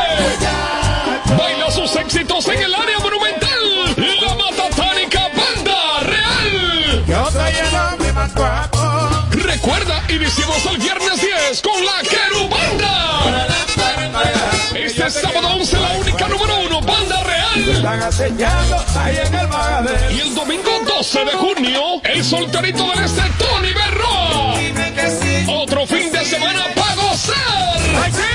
[1.38, 7.06] Baila sus éxitos en el área monumental, la Matatánica Banda Real.
[9.32, 13.59] Recuerda, iniciamos el viernes 10 con la Querubanda.
[14.76, 17.82] Este sábado 11 la única número uno, Banda Real.
[20.12, 24.54] Y el domingo 12 de junio, el solterito del este, Tony Berroa.
[25.62, 27.80] Otro fin de semana para gozar.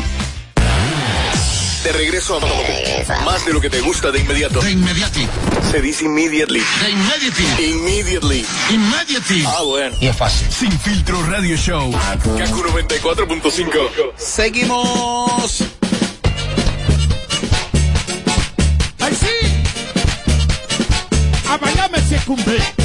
[1.83, 4.61] De regreso a más de lo que te gusta de inmediato.
[4.61, 5.27] De inmediati.
[5.71, 6.61] Se dice immediately.
[6.79, 7.71] De immediately.
[7.71, 8.45] Immediately.
[8.69, 9.43] Immediately.
[9.47, 9.95] Ah, bueno.
[9.99, 10.47] Y es fácil.
[10.51, 11.91] Sin filtro radio show.
[11.91, 14.13] Kaku 94.5.
[14.15, 15.63] Seguimos.
[18.99, 19.35] ¡Ay, sí!
[21.49, 22.80] A bailarme se cumple.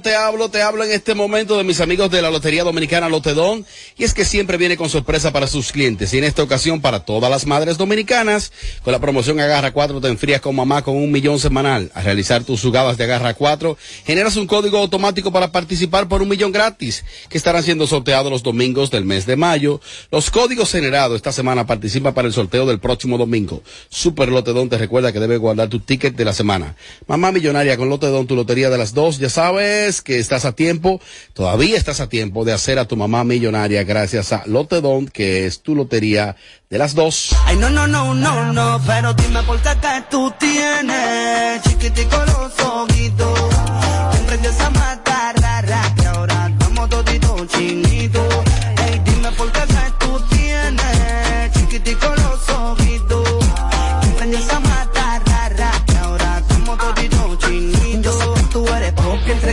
[0.00, 3.64] Te hablo, te hablo en este momento de mis amigos de la Lotería Dominicana Lotedón.
[3.96, 6.12] Y es que siempre viene con sorpresa para sus clientes.
[6.12, 10.08] Y en esta ocasión para todas las madres dominicanas, con la promoción Agarra 4 te
[10.08, 11.90] enfrías con mamá con un millón semanal.
[11.94, 16.28] Al realizar tus jugadas de Agarra 4, generas un código automático para participar por un
[16.28, 19.80] millón gratis, que estarán siendo sorteados los domingos del mes de mayo.
[20.10, 23.62] Los códigos generados esta semana participan para el sorteo del próximo domingo.
[23.88, 26.76] Super Lotedón te recuerda que debes guardar tu ticket de la semana.
[27.06, 31.00] Mamá millonaria con Lotedón, tu lotería de las dos, ya sabes que estás a tiempo,
[31.32, 35.62] todavía estás a tiempo de hacer a tu mamá millonaria gracias a Lotedón, que es
[35.62, 36.36] tu lotería
[36.68, 37.34] de las dos.
[37.44, 42.66] Ay, no, no, no, no, no, pero dime por qué que tú tienes chiquitico los
[42.66, 43.50] ojitos.
[44.42, 48.25] Te a matar, rara, que ahora estamos toditos chinitos.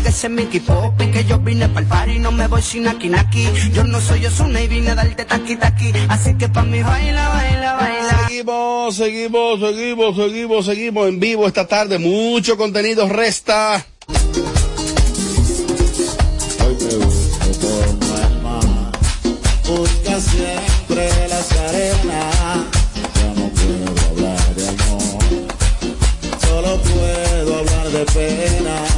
[0.10, 3.10] Ese Mickey Pop y que yo vine pa'l party y no me voy sin aquí
[3.10, 3.48] naki.
[3.74, 7.30] Yo no soy Osuna y vine a darte taqui taqui, así que pa' mí baila,
[7.30, 8.28] baila, baila.
[8.28, 11.98] Seguimos, seguimos, seguimos, seguimos, seguimos en vivo esta tarde.
[12.00, 13.86] Mucho contenido resta.
[19.68, 22.66] Busca siempre las arenas.
[23.16, 25.24] Ya no puedo hablar de amor.
[26.46, 28.93] Solo puedo hablar de pena.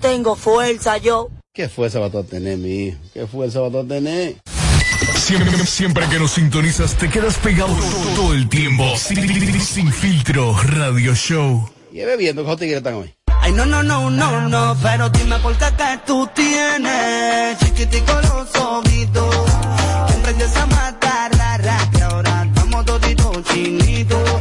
[0.00, 1.28] Tengo fuerza yo.
[1.52, 2.98] ¿Qué fuerza vas a tener, mi hijo?
[3.12, 4.36] ¿Qué fuerza vas a tener?
[5.16, 7.74] Siempre, siempre que nos sintonizas te quedas pegado
[8.16, 8.84] todo el tiempo.
[8.96, 11.68] Sin, sin filtro radio show.
[11.92, 13.14] Y bebiendo, ¿qué tigres están hoy?
[13.40, 18.54] Ay, no, no, no, no, no, pero dime por qué que tú tienes chiquitico los
[18.56, 19.34] ojitos.
[20.06, 24.39] Que emprendes a matar, rara, que ahora estamos toditos chinitos.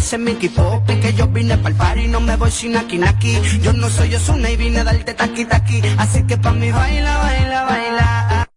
[0.00, 3.38] Ese Mickey Pop y que yo vine pa'l party no me voy sin aquí naki.
[3.62, 7.18] Yo no soy Osuna y vine a darte taqui taqui, así que pa' mí baila,
[7.18, 8.48] baila, baila.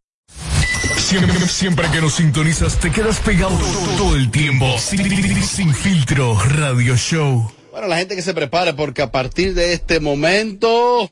[0.97, 3.57] Siempre, siempre que nos sintonizas te quedas pegado
[3.97, 4.65] todo el tiempo.
[4.79, 7.51] Sin, sin filtro radio show.
[7.71, 11.11] Bueno, la gente que se prepare porque a partir de este momento...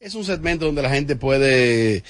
[0.00, 2.04] Es un segmento donde la gente puede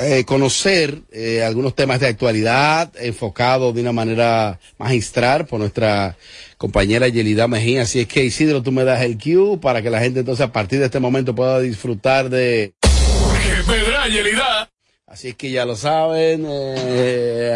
[0.00, 6.16] eh, conocer eh, algunos temas de actualidad enfocado de una manera magistral por nuestra
[6.58, 7.82] compañera Yelida Mejía.
[7.82, 10.52] Así es que Isidro, tú me das el cue para que la gente entonces a
[10.52, 12.74] partir de este momento pueda disfrutar de...
[13.66, 14.70] Pedra y Elida.
[15.06, 16.44] Así es que ya lo saben.
[16.48, 17.52] eh.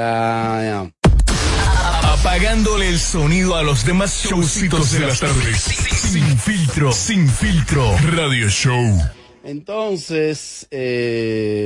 [2.02, 5.60] Apagándole el sonido a los demás showcitos de las tardes.
[5.60, 9.17] Sin filtro, sin filtro radio show.
[9.44, 11.58] Entonces, eh...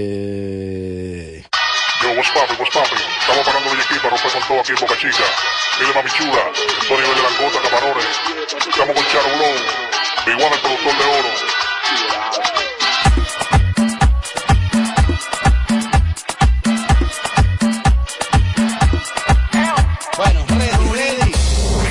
[2.02, 2.98] Yo, what's poppin', what's poppin'?
[3.20, 5.24] Estamos parando de aquí para romper con todo aquí en Boca Chica.
[5.80, 8.06] Mire mami chula, estoy nivel de langota, camarones.
[8.68, 9.54] Estamos con Charo Blow,
[10.26, 11.30] el productor de oro.
[20.16, 21.32] Bueno, ready, ready.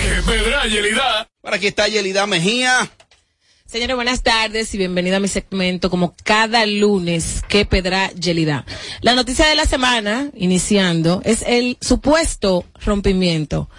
[0.01, 1.27] Que pedra, Yelida.
[1.41, 2.89] Para aquí está Yelida Mejía.
[3.71, 8.65] Señores, buenas tardes y bienvenido a mi segmento como cada lunes que pedra Yelida.
[8.99, 13.69] La noticia de la semana, iniciando, es el supuesto rompimiento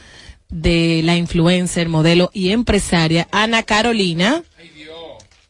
[0.49, 4.43] de la influencer, modelo y empresaria Ana Carolina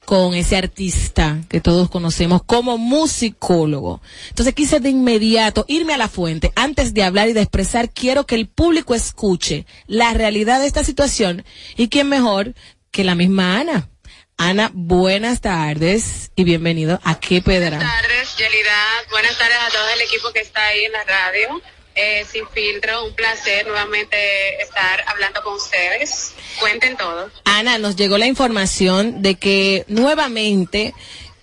[0.05, 4.03] con ese artista que todos conocemos como musicólogo.
[4.31, 6.51] Entonces quise de inmediato irme a la fuente.
[6.57, 10.83] Antes de hablar y de expresar, quiero que el público escuche la realidad de esta
[10.83, 11.45] situación
[11.77, 12.55] y quién mejor
[12.91, 13.89] que la misma Ana.
[14.37, 17.77] Ana, buenas tardes y bienvenido a Qué Pedra.
[17.77, 18.87] Buenas tardes, Yelida.
[19.11, 21.63] Buenas tardes a todo el equipo que está ahí en la radio.
[21.95, 26.33] Eh, sin filtro, un placer nuevamente estar hablando con ustedes.
[26.59, 27.31] Cuenten todo.
[27.45, 30.95] Ana, nos llegó la información de que nuevamente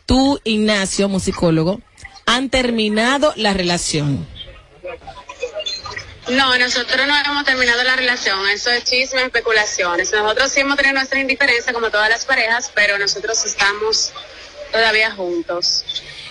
[0.06, 1.82] tú, Ignacio, musicólogo,
[2.25, 4.28] han terminado la relación.
[6.30, 10.12] No, nosotros no hemos terminado la relación, eso es chisme, especulaciones.
[10.12, 14.12] Nosotros sí hemos tenido nuestra indiferencia como todas las parejas, pero nosotros estamos
[14.72, 15.84] todavía juntos.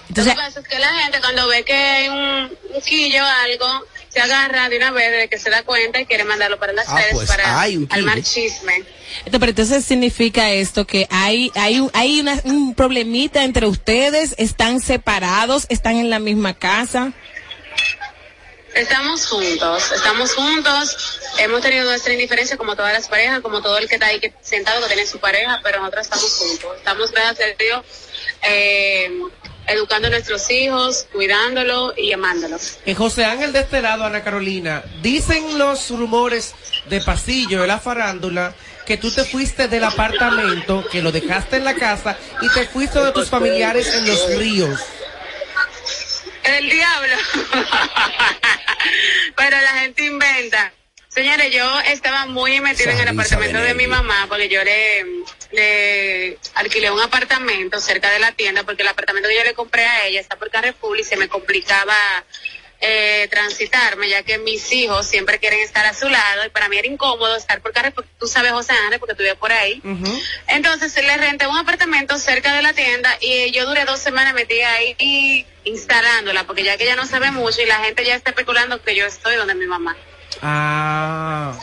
[0.08, 3.22] Entonces, Lo que pasa es que la gente cuando ve que hay un, un quillo
[3.22, 6.58] o algo, se agarra de una vez de que se da cuenta y quiere mandarlo
[6.58, 8.76] para las Ah, redes pues, para hay un armar chisme.
[8.76, 14.80] Entonces, pero entonces significa esto que hay hay hay una- un problemita entre ustedes, están
[14.80, 17.12] separados, están en la misma casa.
[18.78, 23.88] Estamos juntos, estamos juntos, hemos tenido nuestra indiferencia como todas las parejas, como todo el
[23.88, 26.76] que está ahí sentado que tiene su pareja, pero nosotros estamos juntos.
[26.76, 27.84] Estamos, gracias a Dios,
[28.42, 29.10] eh,
[29.66, 32.78] educando a nuestros hijos, cuidándolos y amándolos.
[32.84, 36.54] Que José Ángel de este lado, Ana Carolina, dicen los rumores
[36.88, 38.54] de pasillo de la farándula
[38.86, 43.00] que tú te fuiste del apartamento, que lo dejaste en la casa y te fuiste
[43.00, 44.80] de tus familiares en los ríos.
[46.48, 47.16] El diablo.
[49.36, 50.72] Pero la gente inventa.
[51.08, 55.04] Señores, yo estaba muy metida en el apartamento de mi mamá porque yo le,
[55.52, 59.84] le alquilé un apartamento cerca de la tienda porque el apartamento que yo le compré
[59.84, 61.96] a ella está por Carrefour y se me complicaba
[62.80, 66.78] eh, transitarme ya que mis hijos siempre quieren estar a su lado y para mí
[66.78, 68.06] era incómodo estar por Carrefour.
[68.18, 69.82] Tú sabes, José Ángel, porque tú vives por ahí.
[70.46, 74.72] Entonces le renté un apartamento cerca de la tienda y yo duré dos semanas metida
[74.72, 78.30] ahí y instalándola porque ya que ella no sabe mucho y la gente ya está
[78.30, 79.96] especulando que yo estoy donde mi mamá.
[80.42, 81.58] Ah.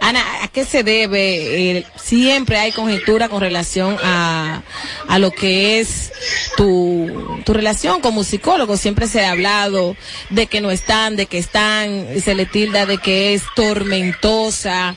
[0.00, 1.86] Ana, ¿a qué se debe?
[1.96, 4.62] Siempre hay conjetura con relación a,
[5.08, 6.12] a lo que es
[6.56, 8.76] tu, tu relación como psicólogo.
[8.76, 9.96] Siempre se ha hablado
[10.30, 14.96] de que no están, de que están, se le tilda de que es tormentosa.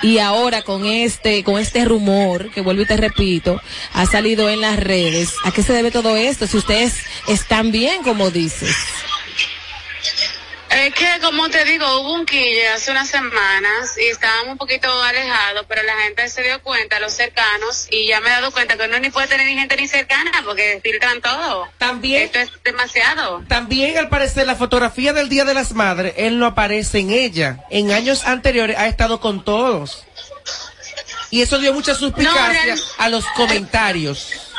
[0.00, 3.60] Y ahora con este, con este rumor, que vuelvo y te repito,
[3.92, 5.34] ha salido en las redes.
[5.44, 6.46] ¿A qué se debe todo esto?
[6.46, 6.94] Si ustedes
[7.28, 8.74] están bien, como dices.
[10.74, 14.88] Es que, como te digo, hubo un quille hace unas semanas y estábamos un poquito
[15.02, 18.78] alejados, pero la gente se dio cuenta, los cercanos, y ya me he dado cuenta
[18.78, 21.68] que uno ni puede tener ni gente ni cercana porque filtran todo.
[21.76, 22.22] También.
[22.22, 23.44] Esto es demasiado.
[23.48, 27.58] También, al parecer, la fotografía del Día de las Madres, él no aparece en ella.
[27.68, 30.04] En años anteriores ha estado con todos.
[31.30, 34.52] Y eso dio mucha suspicacia a los comentarios.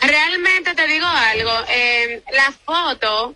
[0.00, 3.34] Realmente te digo algo, eh, la foto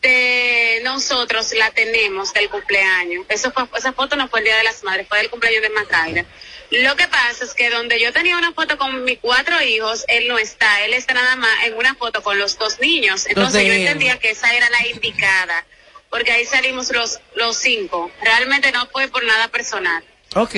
[0.00, 3.24] de nosotros la tenemos del cumpleaños.
[3.28, 5.70] Eso fue, esa foto no fue el Día de las Madres, fue del cumpleaños de
[5.70, 6.24] Macaira.
[6.70, 10.26] Lo que pasa es que donde yo tenía una foto con mis cuatro hijos, él
[10.28, 13.26] no está, él está nada más en una foto con los dos niños.
[13.26, 15.64] Entonces yo entendía que esa era la indicada,
[16.10, 18.10] porque ahí salimos los, los cinco.
[18.22, 20.02] Realmente no fue por nada personal.
[20.34, 20.54] Ok.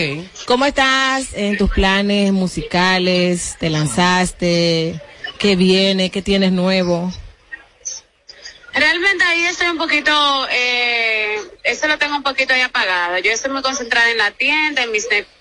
[0.46, 3.56] ¿Cómo estás en tus planes musicales?
[3.60, 5.00] ¿Te lanzaste?
[5.38, 6.10] ¿Qué viene?
[6.10, 7.12] ¿Qué tienes nuevo?
[8.78, 10.12] Realmente ahí estoy un poquito,
[10.50, 13.18] eh, eso lo tengo un poquito ahí apagado.
[13.18, 15.34] Yo estoy muy concentrada en la tienda, en mis negocios.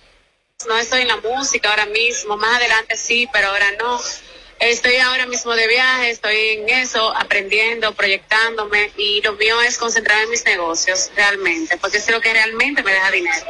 [0.67, 3.99] No estoy en la música ahora mismo, más adelante sí, pero ahora no.
[4.59, 10.23] Estoy ahora mismo de viaje, estoy en eso, aprendiendo, proyectándome y lo mío es concentrarme
[10.23, 13.45] en mis negocios, realmente, porque es lo que realmente me deja dinero.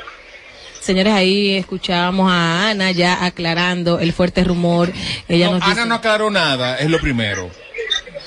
[0.82, 4.92] Señores, ahí escuchábamos a Ana ya aclarando el fuerte rumor.
[5.30, 5.86] Ella nos Ana dice...
[5.86, 7.50] no aclaró nada, es lo primero.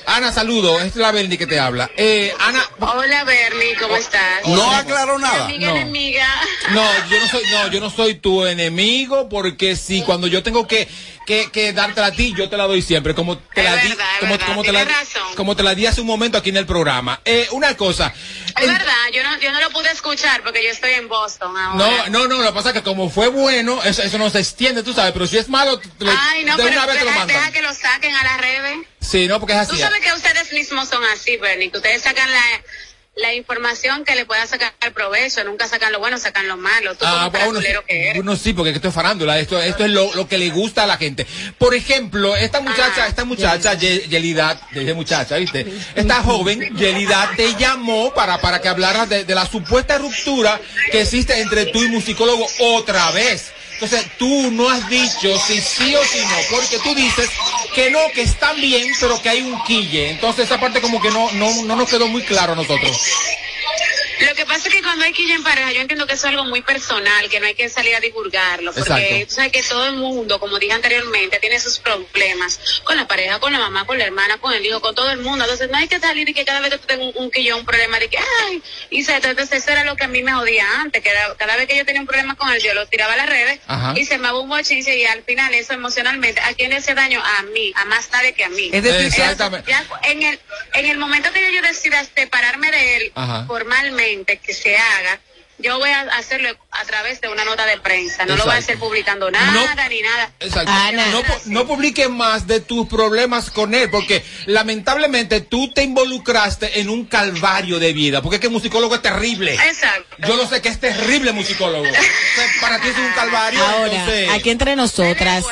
[0.05, 1.89] Ana, saludo, es la Bernie que te habla.
[1.95, 4.45] Eh, Ana, Hola Bernie, ¿cómo estás?
[4.47, 5.45] No aclaró Mi nada.
[5.45, 5.75] Amiga No.
[5.75, 6.27] enemiga.
[6.71, 10.67] no, yo no soy, no, yo no soy tu enemigo porque si cuando yo tengo
[10.67, 10.87] que,
[11.25, 14.39] que, que dártela a ti, yo te la doy siempre, como te la di, como,
[14.39, 14.87] como te la,
[15.35, 17.21] como te la di hace un momento aquí en el programa.
[17.25, 18.13] Eh, una cosa,
[18.59, 22.09] Es verdad, yo no, yo no lo pude escuchar porque yo estoy en Boston ahora.
[22.09, 24.39] no, no, no, lo que pasa es que como fue bueno, eso, eso no se
[24.39, 27.05] extiende, tú sabes, pero si es malo, lo- Ay, no, de pero una vez te
[27.05, 27.27] lo mandan.
[27.27, 28.77] deja que lo saquen a las redes.
[28.99, 29.81] Sí, no, porque es Tú así.
[29.81, 32.41] sabes que ustedes mismos son así, Bernie, que ustedes sacan la,
[33.15, 36.95] la información que le pueda sacar provecho, nunca sacan lo bueno, sacan lo malo.
[36.95, 38.39] Tú Ah, como bueno, sí, que eres.
[38.41, 40.97] sí, porque esto es farándula, esto, esto es lo, lo que le gusta a la
[40.97, 41.27] gente.
[41.57, 45.65] Por ejemplo, esta muchacha, esta muchacha, Ye- Yelida, dije muchacha, ¿viste?
[45.93, 50.59] Esta joven, Yelida, te llamó para, para que hablaras de, de la supuesta ruptura
[50.91, 53.51] que existe entre tú y musicólogo otra vez.
[53.81, 57.27] Entonces, tú no has dicho si sí o si no, porque tú dices
[57.73, 60.11] que no, que están bien, pero que hay un quille.
[60.11, 62.95] Entonces, esa parte como que no, no, no nos quedó muy claro a nosotros.
[64.27, 66.31] Lo que pasa es que cuando hay quilla en pareja, yo entiendo que eso es
[66.31, 69.87] algo muy personal, que no hay que salir a divulgarlo, porque tú sabes que todo
[69.87, 73.97] el mundo, como dije anteriormente, tiene sus problemas con la pareja, con la mamá, con
[73.97, 75.43] la hermana, con el hijo, con todo el mundo.
[75.43, 77.57] Entonces no hay que salir y que cada vez que tú tengas un, un quillo,
[77.57, 80.33] un problema de que, ay, y se, entonces eso era lo que a mí me
[80.33, 82.85] jodía antes, que era- cada vez que yo tenía un problema con él, yo lo
[82.87, 83.93] tiraba a las redes Ajá.
[83.97, 87.21] y se me un bochinche y al final eso emocionalmente, ¿a quién le hace daño?
[87.23, 88.69] A mí, a más nadie que a mí.
[88.71, 89.69] Es decir, Exactamente.
[89.69, 90.39] ya en el,
[90.73, 93.45] en el momento que yo decida separarme de él Ajá.
[93.51, 95.19] Formalmente, que se haga,
[95.61, 98.25] yo voy a hacerlo a través de una nota de prensa.
[98.25, 100.31] No lo voy a hacer publicando nada ni nada.
[100.39, 100.71] Exacto.
[101.11, 106.89] No, no publiques más de tus problemas con él, porque lamentablemente tú te involucraste en
[106.89, 109.53] un calvario de vida, porque es que el musicólogo es terrible.
[109.55, 110.15] Exacto.
[110.27, 111.85] Yo lo sé que es terrible musicólogo.
[112.31, 113.61] O sea, para ti es un calvario.
[113.65, 115.43] Ahora, entonces- aquí entre nosotras,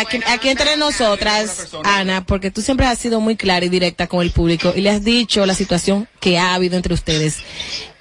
[0.00, 4.22] aquí, aquí entre nosotras, Ana, porque tú siempre has sido muy clara y directa con
[4.22, 7.38] el público y le has dicho la situación que ha habido entre ustedes.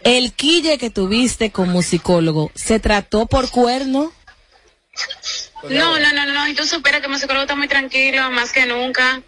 [0.04, 4.12] El quille que tuviste con musicólogo, ¿se trató por cuerno?
[5.70, 6.47] No, no, no, no.
[6.47, 9.22] Y tú superas que el musicólogo está muy tranquilo, más que nunca.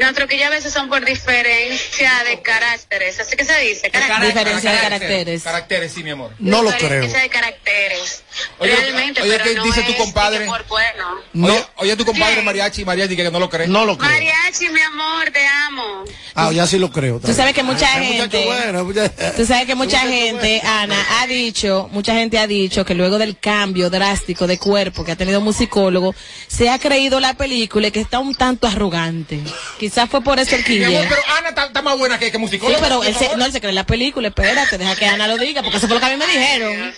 [0.00, 3.20] Nuestros que ya a veces son por diferencia de caracteres.
[3.20, 3.90] Así que se dice.
[3.90, 4.34] caracteres.
[4.34, 5.42] Diferencia de caracteres.
[5.42, 6.32] Caracteres, sí, mi amor.
[6.38, 6.80] No lo creo.
[7.02, 8.22] Diferencia de caracteres.
[8.58, 10.46] Oye, Realmente, oye, pero ¿qué no dice tu compadre?
[10.46, 11.20] cuerno.
[11.34, 13.66] Oye, oye, tu compadre Mariachi, Mariachi, que no lo cree.
[13.68, 14.10] No lo creo.
[14.10, 16.04] Mariachi, mi amor, te amo.
[16.34, 17.20] Ah, ya sí lo creo.
[17.20, 18.88] Tú sabes que mucha Ay, gente, bueno,
[19.36, 23.38] tú sabes que mucha gente, Ana, ha dicho, mucha gente ha dicho que luego del
[23.38, 26.14] cambio drástico de cuerpo que ha tenido musicólogo,
[26.48, 29.40] se ha creído la película y que está un tanto arrogante.
[29.78, 31.08] Quizás fue por eso el Mi amor, quille.
[31.08, 32.80] pero Ana está, más buena que, que Sí, musicólogo.
[32.80, 35.36] pero él se, no, él se cree en la película, espérate, deja que Ana lo
[35.38, 36.94] diga, porque eso fue lo que a mí me dijeron.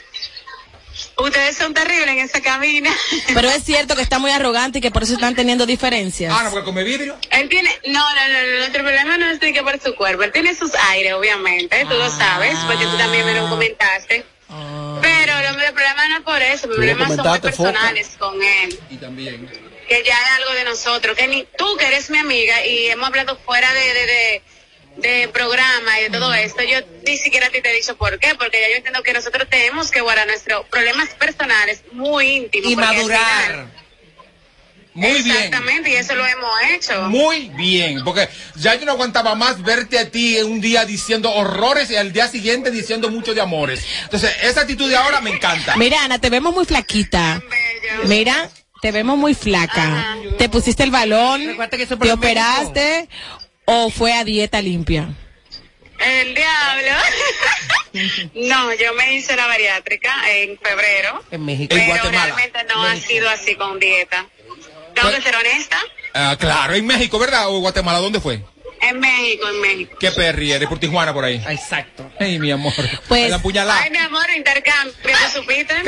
[1.18, 2.90] Ustedes son terribles en esa cabina.
[3.34, 6.32] Pero es cierto que está muy arrogante y que por eso están teniendo diferencias.
[6.32, 7.16] Ana, porque come vidrio.
[7.30, 10.22] Él tiene, no, no, no, no, nuestro problema no es de que por su cuerpo,
[10.22, 14.24] él tiene sus aires, obviamente, tú lo sabes, porque tú también me lo comentaste.
[15.01, 17.70] Pero lo- el problema no es por eso, lo problemas son muy comentaste, Foca.
[17.72, 19.72] personales con él, Y también.
[19.93, 23.09] Que ya es algo de nosotros, que ni tú que eres mi amiga y hemos
[23.09, 27.51] hablado fuera de, de, de, de programa y de todo esto, yo ni siquiera a
[27.51, 30.26] ti te he dicho por qué, porque ya yo entiendo que nosotros tenemos que guardar
[30.26, 32.70] nuestros problemas personales muy íntimos.
[32.72, 33.47] Y madurar.
[33.47, 33.72] final-
[34.95, 35.36] Muy bien.
[35.36, 37.03] Exactamente, y eso lo hemos hecho.
[37.09, 41.90] Muy bien, porque ya yo no aguantaba más verte a ti un día diciendo horrores
[41.90, 43.84] y al día siguiente diciendo mucho de amores.
[44.05, 45.76] Entonces, esa actitud de ahora me encanta.
[45.76, 47.43] Mira, Ana, te vemos muy flaquita.
[48.05, 48.51] Mira,
[48.83, 50.18] te vemos muy flaca.
[50.39, 51.57] ¿Te pusiste el balón?
[52.01, 53.09] ¿Te operaste?
[53.64, 55.09] ¿O fue a dieta limpia?
[56.01, 56.91] El diablo.
[58.49, 61.22] no, yo me hice la bariátrica en febrero.
[61.30, 61.76] En México.
[61.78, 64.26] Pero realmente no ha sido así con dieta.
[64.97, 65.78] Tengo que ser honesta.
[66.12, 67.51] Ah, claro, en México, ¿verdad?
[67.51, 68.01] ¿O Guatemala?
[68.01, 68.43] ¿Dónde fue?
[68.83, 69.97] En México, en México.
[70.01, 70.68] ¿Qué perri eres?
[70.68, 71.43] Por Tijuana, por ahí.
[71.49, 72.11] Exacto.
[72.18, 72.72] Ay, mi amor.
[73.09, 73.80] Pues- La puñalada.
[73.80, 75.74] Ay, mi amor, intercambio, ¿tú supiste?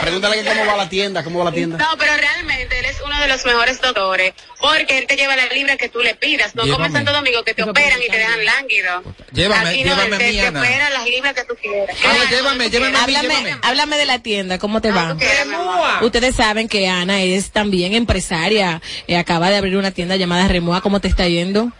[0.00, 1.78] Pregúntale que cómo va la tienda, cómo va la tienda.
[1.78, 5.46] No, pero realmente él es uno de los mejores doctores, porque él te lleva la
[5.46, 6.54] libra que tú le pidas.
[6.54, 6.98] No como en Llévame.
[6.98, 9.02] Santo Domingo que te operan y te dejan lánguido.
[9.32, 10.60] Llévame, Aquí no, llévame te, a mí, te Ana.
[10.60, 11.96] opera las libras que tú quieras.
[12.04, 13.56] Ana, llévame, llévame a mí, Háblame, llévame.
[13.62, 15.16] háblame de la tienda, ¿cómo te va?
[15.16, 16.02] quieres, mi amor.
[16.02, 20.80] Ustedes saben que Ana es también empresaria, eh, acaba de abrir una tienda llamada Remoa,
[20.80, 21.70] ¿cómo te está yendo?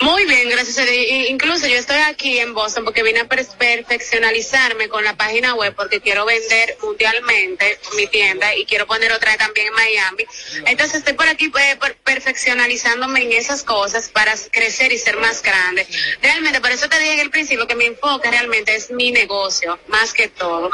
[0.00, 4.88] Muy bien, gracias a Incluso yo estoy aquí en Boston porque vine a per- perfeccionalizarme
[4.88, 9.68] con la página web porque quiero vender mundialmente mi tienda y quiero poner otra también
[9.68, 10.24] en Miami.
[10.66, 15.86] Entonces estoy por aquí eh, perfeccionalizándome en esas cosas para crecer y ser más grande.
[16.20, 19.78] Realmente, por eso te dije en el principio que mi enfoque realmente es mi negocio,
[19.88, 20.70] más que todo.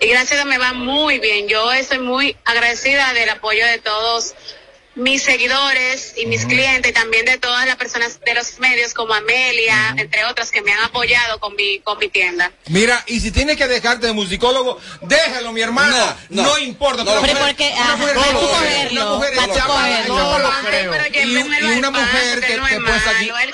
[0.00, 1.48] Y gracias a me va muy bien.
[1.48, 4.34] Yo estoy muy agradecida del apoyo de todos
[5.00, 9.14] mis seguidores y mis clientes y también de todas las personas de los medios como
[9.14, 12.52] Amelia, entre otras que me han apoyado con mi, con mi tienda.
[12.68, 16.16] Mira, y si tienes que dejarte de musicólogo, déjalo, mi hermana.
[16.28, 16.58] No, No, no.
[16.58, 17.02] importa.
[17.04, 20.94] No Una Pero mujer- porque, una mujer cogerlo, una mujer no lo creo.
[21.24, 21.36] Y,
[21.78, 22.56] una mujer que que,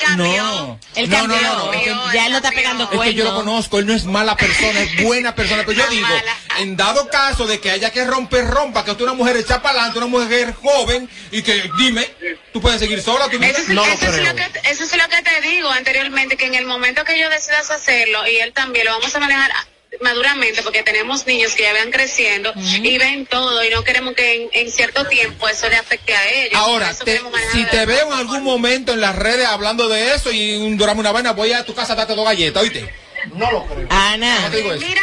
[0.05, 0.43] cambió.
[0.43, 2.13] No, Él no, cambió, no, no, no.
[2.13, 4.81] ya él no está pegando Es que yo lo conozco, él no es mala persona,
[4.81, 6.37] es buena persona, pero yo digo, mala.
[6.59, 9.61] En dado caso de que haya que romper, rompa, que usted es una mujer echa
[9.63, 12.09] para adelante, una mujer joven, y que, dime,
[12.53, 14.97] tú puedes seguir sola, tú Eso, es- no lo eso es lo que, eso es
[14.97, 18.53] lo que te digo anteriormente, que en el momento que yo decidas hacerlo, y él
[18.53, 19.53] también, lo vamos a manejar
[20.01, 24.35] maduramente, porque tenemos niños que ya van creciendo y ven todo, y no queremos que
[24.35, 26.55] en, en cierto tiempo eso le afecte a ellos.
[26.61, 30.57] Ahora, te- si te veo en algún momento en las redes hablando de eso y
[30.57, 32.93] un duramos una vaina, voy a tu casa a darte dos galletas, ¿oíste?
[33.35, 33.87] No lo creo.
[33.91, 34.41] Ana.
[34.43, 34.87] No te digo eso.
[34.87, 35.03] Mira,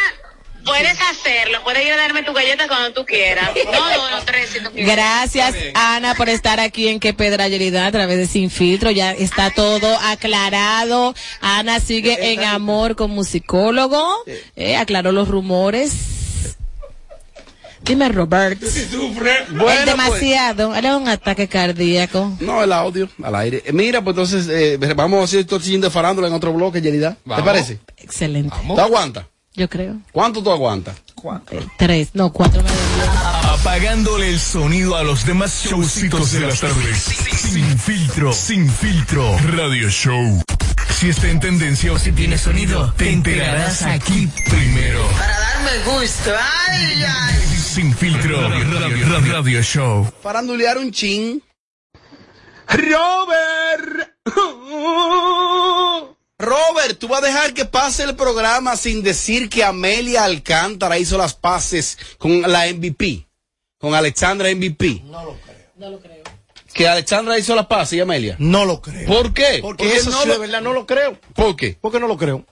[0.64, 3.50] puedes hacerlo, puedes ir a darme tu galleta cuando tú quieras.
[3.64, 4.94] No, dos o tres si tú quieres.
[4.94, 8.90] Gracias, Ana, por estar aquí en Que Pedra Yelida a través de Sin Filtro.
[8.90, 11.14] Ya está todo aclarado.
[11.40, 14.06] Ana sigue en amor con musicólogo.
[14.54, 15.92] Eh, aclaró los rumores.
[17.84, 18.62] Dime, Robert.
[19.50, 20.74] Bueno, es demasiado.
[20.74, 22.32] Era un ataque cardíaco.
[22.40, 23.62] No, el audio, al aire.
[23.66, 27.16] Eh, Mira, pues entonces, eh, vamos a hacer esto de farándula en otro bloque, Yerida.
[27.24, 27.78] ¿Te parece?
[27.98, 28.56] Excelente.
[28.66, 29.26] ¿Tú aguantas?
[29.54, 29.96] Yo creo.
[30.12, 30.96] ¿Cuánto tú aguantas?
[31.78, 32.62] Tres, no, cuatro.
[33.44, 36.98] Apagándole el sonido a los demás showcitos de las tardes.
[36.98, 39.38] Sin filtro, sin filtro.
[39.38, 40.42] Radio Show.
[40.90, 45.06] Si está en tendencia o si tiene sonido, te enterarás aquí primero.
[45.18, 46.30] Para darme gusto.
[46.68, 47.56] Ay, ay.
[47.56, 48.48] Sin filtro.
[48.48, 50.12] Radio, radio- radio Show.
[50.22, 51.42] Farandulear un chin.
[52.68, 54.10] Robert.
[56.38, 61.16] Robert, tú vas a dejar que pase el programa sin decir que Amelia Alcántara hizo
[61.16, 63.26] las paces con la MVP,
[63.78, 65.02] con Alexandra MVP.
[65.04, 65.56] No lo creo.
[65.76, 66.24] No lo creo.
[66.72, 68.34] Que Alexandra hizo las paces y Amelia.
[68.40, 69.06] No lo creo.
[69.06, 69.60] ¿Por qué?
[69.62, 71.16] Porque eso no sí, lo- de verdad, no lo creo.
[71.34, 71.78] ¿Por qué?
[71.80, 72.44] Porque no lo creo.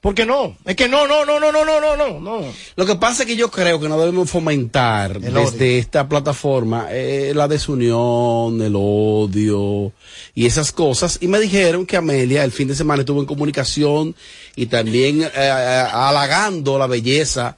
[0.00, 0.56] Porque no.
[0.64, 2.44] Es que no, no, no, no, no, no, no, no, no.
[2.76, 6.88] Lo que pasa es que yo creo que no debemos fomentar El desde esta plataforma
[6.90, 9.92] eh, la desunión, el odio
[10.34, 11.18] y esas cosas.
[11.20, 14.14] Y me dijeron que Amelia el fin de semana estuvo en comunicación
[14.56, 17.56] y también eh, eh, halagando la belleza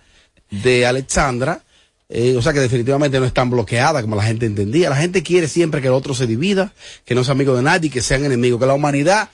[0.51, 1.62] de Alexandra.
[2.12, 4.91] Eh, o sea que definitivamente no es tan bloqueada como la gente entendía.
[4.91, 6.73] La gente quiere siempre que el otro se divida,
[7.05, 9.31] que no sea amigo de nadie, que sean enemigos, que la humanidad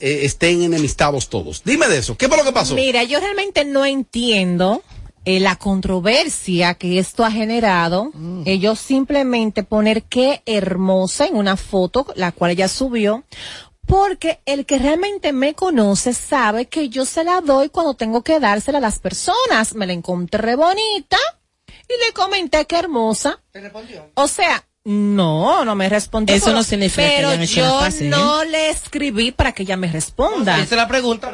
[0.00, 1.62] eh, estén enemistados todos.
[1.64, 2.16] Dime de eso.
[2.16, 2.74] ¿Qué fue lo que pasó?
[2.74, 4.82] Mira, yo realmente no entiendo
[5.24, 8.12] eh, la controversia que esto ha generado.
[8.44, 13.24] Ellos simplemente poner qué hermosa en una foto, la cual ella subió.
[13.86, 18.40] Porque el que realmente me conoce sabe que yo se la doy cuando tengo que
[18.40, 19.74] dársela a las personas.
[19.74, 21.18] Me la encontré bonita
[21.66, 23.40] y le comenté que hermosa.
[23.52, 24.10] ¿Te respondió?
[24.14, 26.36] O sea, no, no me respondió.
[26.36, 28.04] Eso no significa que Pero hayan hecho yo las paces, ¿eh?
[28.04, 30.54] no le escribí para que ella me responda.
[30.54, 31.32] Esa es la pregunta.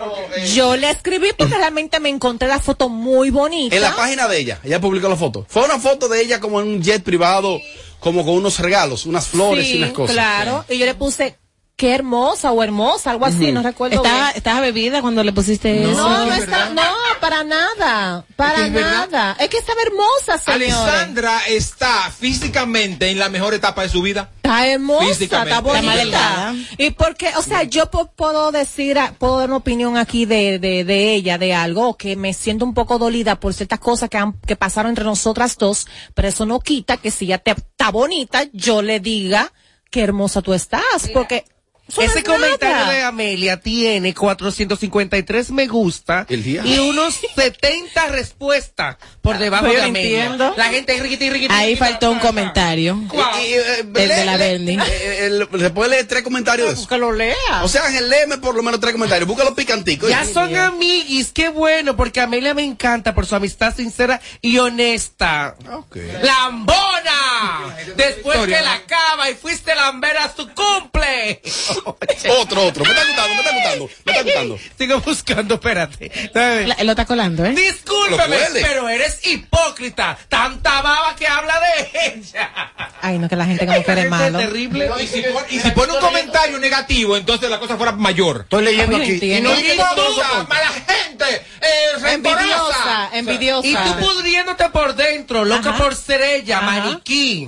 [0.54, 3.76] Yo le escribí porque realmente me encontré la foto muy bonita.
[3.76, 5.44] En la página de ella, ella publicó la foto.
[5.46, 7.60] Fue una foto de ella como en un jet privado,
[8.00, 10.14] como con unos regalos, unas flores y unas cosas.
[10.14, 11.36] Claro, y yo le puse
[11.82, 14.36] qué hermosa o hermosa, algo así, no recuerdo ¿Estaba, bien.
[14.36, 16.08] ¿Estaba bebida cuando le pusiste No, eso?
[16.26, 16.82] no, está, no,
[17.20, 19.08] para nada, para Es verdad.
[19.10, 19.36] nada.
[19.40, 20.72] Es que estaba hermosa, señores.
[20.74, 24.30] Alexandra está físicamente en la mejor etapa de su vida.
[24.36, 26.54] Está hermosa, está bonita.
[26.78, 30.84] Y porque, o sea, yo puedo decir, ah, puedo dar una opinión aquí de, de,
[30.84, 34.34] de ella, de algo, que me siento un poco dolida por ciertas cosas que, han,
[34.46, 38.44] que pasaron entre nosotras dos, pero eso no quita que si ella te, está bonita,
[38.52, 39.52] yo le diga
[39.90, 41.44] qué hermosa tú estás, porque
[41.88, 42.92] eso no Ese es comentario nada.
[42.92, 46.62] de Amelia tiene 453 me gusta El día.
[46.64, 50.22] y unos 70 respuestas por debajo Pero de Amelia.
[50.24, 50.54] entiendo.
[50.56, 52.98] La gente riquiti, riquiti, Ahí riquiti, faltó un comentario.
[53.12, 54.78] Y, y, eh, El de la Bernie.
[54.86, 56.86] eh, ¿Se puede leer tres comentarios?
[56.86, 57.34] Que lo lea.
[57.62, 59.28] O sea, Ángel, léeme por lo menos tres comentarios.
[59.28, 60.08] Búscalo picantico.
[60.08, 65.56] Ya son amiguis, qué bueno, porque Amelia me encanta por su amistad sincera y honesta.
[66.22, 67.76] ¡Lambona!
[67.96, 71.40] Después que la acaba y fuiste lambera a su cumple.
[72.40, 72.84] Otro, otro.
[72.84, 73.88] Me está gustando, me está gustando.
[74.04, 74.58] Me está gustando.
[74.78, 76.30] Sigo buscando, espérate.
[76.34, 77.54] La- Él lo está colando, ¿eh?
[78.28, 78.60] Huele.
[78.62, 80.16] pero eres hipócrita.
[80.28, 82.50] Tanta baba que habla de ella.
[83.00, 84.38] Ay, no, que la gente como que eres malo.
[84.38, 84.90] Es terrible.
[85.00, 88.42] Y si, pon- y si pone un comentario negativo, entonces la cosa fuera mayor.
[88.42, 89.32] Estoy leyendo Ay, aquí.
[89.34, 91.24] Y no digo Hipócrita, mala gente,
[91.60, 93.68] eh, Envidiosa, envidiosa.
[93.68, 95.78] Y tú pudriéndote por dentro, loca Ajá.
[95.82, 96.66] por ser ella, Ajá.
[96.66, 97.46] maniquí.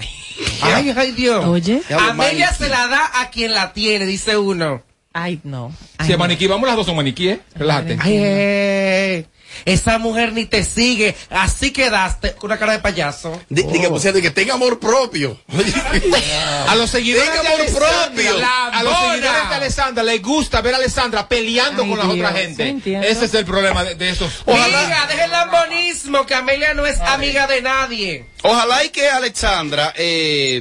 [0.63, 1.45] Ay, ay, Dios.
[1.45, 1.81] Oye.
[1.97, 2.65] Amelia maniquí.
[2.65, 4.83] se la da a quien la tiene, dice uno.
[5.13, 5.73] Ay, no.
[5.99, 6.25] Ay, Si es no.
[6.25, 7.41] maniquí, vamos las dos son maniquí, ¿eh?
[7.55, 7.99] Relájate.
[8.01, 9.27] Ay,
[9.65, 11.15] esa mujer ni te sigue.
[11.31, 13.41] Así quedaste con una cara de payaso.
[13.49, 15.39] Di, di que, por cierto, que tenga amor propio.
[16.69, 18.39] A los seguidores Tenga de amor Alessandra, propio.
[18.39, 22.05] la- a los seguidores de Alessandra les gusta ver a Alessandra peleando Ay, con la
[22.07, 22.77] Dios, otra gente.
[23.09, 24.43] Ese es el problema de, de esos.
[24.49, 28.25] Amiga, deja el lambonismo, que Amelia no es amiga de nadie.
[28.43, 30.59] Ojalá y que Alexandra eh,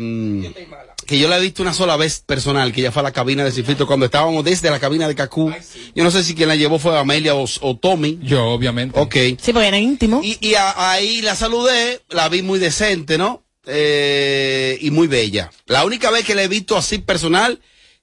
[1.06, 3.44] que yo la he visto una sola vez personal, que ella fue a la cabina
[3.44, 5.54] de Cifrito cuando estábamos desde la cabina de Cacú.
[5.96, 8.20] Yo no sé si quien la llevó fue Amelia o, o Tommy.
[8.22, 9.00] Yo, obviamente.
[9.00, 9.16] Ok.
[9.42, 10.22] Sí, porque era íntimo.
[10.24, 13.44] Y, y a- ahí la saludé, la vi muy decente, ¿no?
[13.66, 15.52] Eh, y muy bella.
[15.68, 17.60] La única vez que la he visto así personal,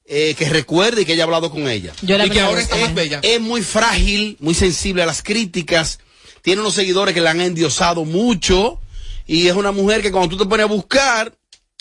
[0.06, 1.92] eh, que recuerde y que haya hablado con ella.
[2.02, 3.20] Yo la Y que ahora está más bella.
[3.22, 6.00] Es muy frágil, muy sensible a las críticas.
[6.42, 8.80] Tiene unos seguidores que la han endiosado mucho.
[9.26, 11.32] Y es una mujer que cuando tú te pones a buscar,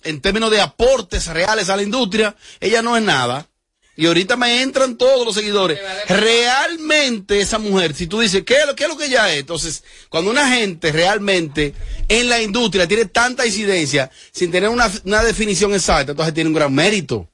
[0.03, 3.47] en términos de aportes reales a la industria, ella no es nada.
[3.95, 5.77] Y ahorita me entran todos los seguidores.
[6.07, 9.41] Realmente esa mujer, si tú dices, ¿qué es lo, qué es lo que ella es?
[9.41, 11.73] Entonces, cuando una gente realmente
[12.07, 16.53] en la industria tiene tanta incidencia sin tener una, una definición exacta, entonces tiene un
[16.55, 17.29] gran mérito.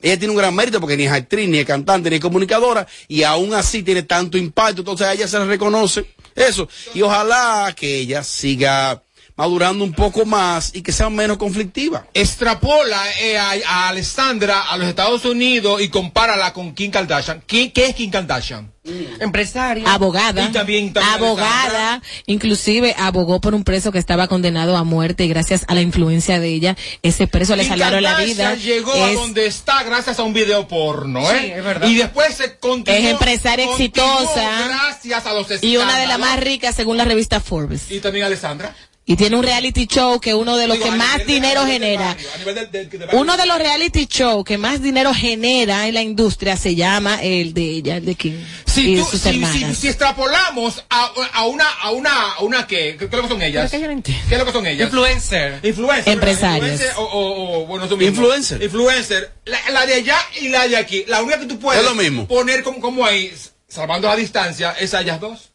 [0.00, 2.84] Ella tiene un gran mérito porque ni es actriz, ni es cantante, ni es comunicadora,
[3.06, 6.04] y aún así tiene tanto impacto, entonces a ella se le reconoce
[6.34, 6.68] eso.
[6.94, 9.02] Y ojalá que ella siga
[9.38, 12.04] madurando un poco más y que sea menos conflictiva.
[12.12, 17.42] Extrapola eh, a, a Alessandra a los Estados Unidos y compárala con Kim Kardashian.
[17.46, 18.72] ¿Qui- ¿Qué es Kim Kardashian?
[19.20, 19.92] Empresaria.
[19.92, 20.44] Abogada.
[20.44, 22.02] Y también- también abogada.
[22.26, 26.40] Inclusive abogó por un preso que estaba condenado a muerte y gracias a la influencia
[26.40, 28.54] de ella, ese preso le salvaron la Kardashian vida.
[28.56, 31.54] llegó a donde está gracias a un video porno, Sí, ¿eh?
[31.58, 31.86] es verdad.
[31.88, 32.98] Y después se continuó.
[32.98, 34.66] Es empresaria continuó exitosa.
[34.66, 36.18] Gracias a los y una de las escándalos.
[36.20, 37.90] más ricas según la revista Forbes.
[37.90, 38.74] Y también Alessandra.
[39.10, 42.14] Y tiene un reality show que uno de los Digo, que más de- dinero genera.
[42.14, 43.08] barrio.
[43.18, 47.54] Uno de los reality show que más dinero genera en la industria se llama el
[47.54, 48.38] de ella, el de Kim.
[48.66, 49.52] Si, y tú- sus si- hermanas.
[49.54, 52.96] si- si extrapolamos a, a una, a una, a una ¿qué?
[52.98, 53.70] ¿Qué, es lo que son ellas?
[53.70, 54.02] Que no.
[54.02, 54.88] ¿Qué es lo que son ellas?
[54.88, 55.60] Influencer.
[55.62, 56.12] Influencer.
[56.12, 56.70] Empresarios.
[56.70, 58.10] Influencer o, o, o, bueno, eso mismo.
[58.14, 58.62] Influencer.
[58.62, 59.32] Influencer.
[59.46, 61.04] La, la de allá y la de aquí.
[61.08, 62.28] La única que tú puedes Es lo mismo.
[62.28, 63.32] poner como, como ahí,
[63.68, 65.48] salvando la distancia, es a ellas dos.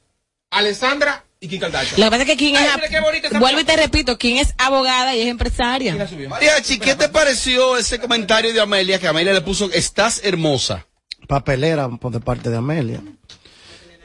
[0.50, 2.00] Alessandra y Kim Kardashian.
[2.00, 2.66] Lo que pasa es que Kim Ay,
[3.30, 5.94] es, vuelvo y te repito, Kim es abogada y es empresaria.
[6.30, 8.98] Mariachi, ¿qué te pareció ese comentario de Amelia?
[8.98, 10.88] Que Amelia le puso, estás hermosa.
[11.28, 13.02] papelera por de parte de Amelia.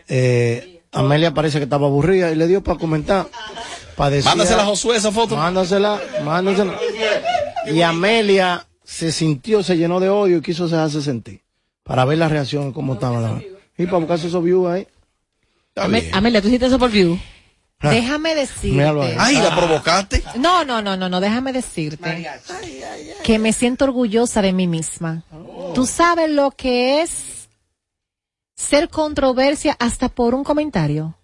[0.08, 3.26] Eh, Amelia parece que estaba aburrida y le dio para comentar.
[3.96, 5.36] Decir- Mándasela a Josué esa foto.
[5.36, 6.78] Mándasela, mándasela.
[7.66, 11.42] Y Amelia se sintió, se llenó de odio y quiso dejarse sentir.
[11.82, 13.40] Para ver la reacción, cómo estaba la.
[13.76, 14.86] Y para buscarse esos views ahí.
[15.80, 17.18] Ame- Amelia, tú hiciste eso por view.
[17.80, 17.90] Ah.
[17.90, 19.16] Déjame decirte.
[19.18, 20.22] Ay, la provocaste.
[20.36, 22.28] No, no, no, no, no, déjame decirte
[23.22, 25.22] que me siento orgullosa de mí misma.
[25.74, 27.48] Tú sabes lo que es
[28.56, 31.14] ser controversia hasta por un comentario.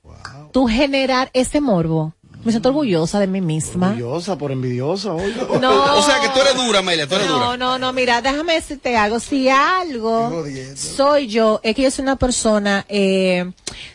[0.53, 2.15] Tú generar ese morbo.
[2.45, 3.89] Me siento orgullosa de mí misma.
[3.89, 5.35] Orgullosa por envidiosa, oye.
[5.61, 5.97] No.
[5.97, 7.57] O sea que tú eres dura, Amelia, tú eres No, dura.
[7.57, 9.19] no, no, mira, déjame decirte algo.
[9.19, 10.45] Si algo
[10.77, 13.51] soy yo, es que yo soy una persona eh,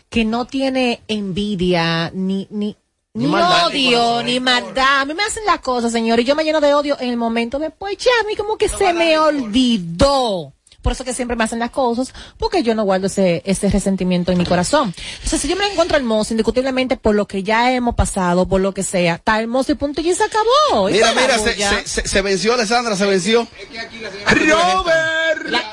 [0.09, 2.75] que no tiene envidia, ni, ni,
[3.13, 5.01] ni, Ni maldad, ni odio, ni maldad.
[5.01, 7.17] A mí me hacen las cosas, señor, y yo me lleno de odio en el
[7.17, 7.97] momento después.
[7.97, 10.53] Ya, a mí como que se me olvidó.
[10.81, 14.31] Por eso que siempre me hacen las cosas, porque yo no guardo ese, ese resentimiento
[14.31, 14.93] en mi corazón.
[15.15, 18.61] Entonces, si yo me la encuentro hermosa, indiscutiblemente por lo que ya hemos pasado, por
[18.61, 20.87] lo que sea, está hermoso y punto y se acabó.
[20.89, 23.45] Mira, se mira, se, se, se- se venció Alessandra, se venció.
[24.25, 25.63] Robert.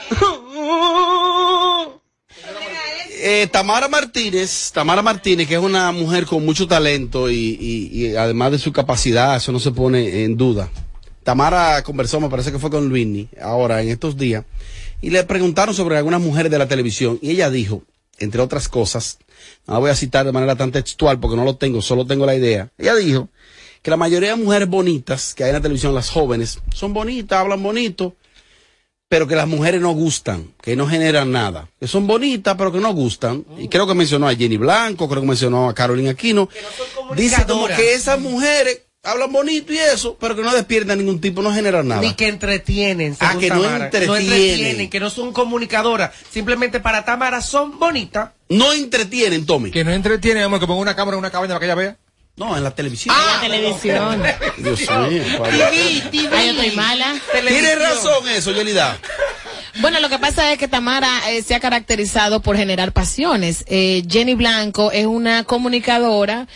[3.29, 8.14] Eh, Tamara Martínez, Tamara Martínez, que es una mujer con mucho talento y, y- y
[8.14, 10.70] además de su capacidad, eso no se pone en duda.
[11.24, 14.45] Tamara conversó, me parece que fue con Luini, ahora en estos días,
[15.03, 17.83] y le preguntaron sobre algunas mujeres de la televisión, y ella dijo,
[18.20, 19.18] entre otras cosas,
[19.66, 22.27] no la voy a citar de manera tan textual porque no lo tengo, solo tengo
[22.27, 22.70] la idea.
[22.79, 23.29] Ella dijo
[23.83, 27.41] que la mayoría de mujeres bonitas que hay en la televisión, las jóvenes, son bonitas,
[27.41, 28.14] hablan bonito,
[29.09, 32.81] pero que las mujeres no gustan, que no generan nada, que son bonitas, pero que
[32.81, 33.45] no gustan.
[33.59, 36.49] Y creo que mencionó a Jenny Blanco, creo que mencionó a Carolina Aquino.
[37.15, 41.41] Dice como que esas mujeres hablan bonito y eso, pero que no despiertan ningún tipo,
[41.41, 42.01] no generan nada.
[42.01, 43.17] Ni que entretienen.
[43.21, 44.23] Ah, que no entretienen.
[44.23, 46.11] entretienen, que no son comunicadoras.
[46.31, 48.31] Simplemente para Tamara son bonitas.
[48.49, 49.71] No entretienen, Tommy.
[49.71, 51.97] Que no entretiene, vamos, que ponga una cámara en una cabaña para que ella vea.
[52.37, 53.16] No, en la televisión.
[53.16, 54.22] la televisión.
[54.59, 55.22] Dios mío.
[55.39, 55.64] padre.
[55.64, 57.14] Ay, yo estoy mala.
[57.49, 58.99] Tiene razón eso, Yelida.
[59.80, 63.64] Bueno, lo que pasa es que Tamara eh, se ha caracterizado por generar pasiones.
[63.68, 66.47] Eh, Jenny Blanco es una comunicadora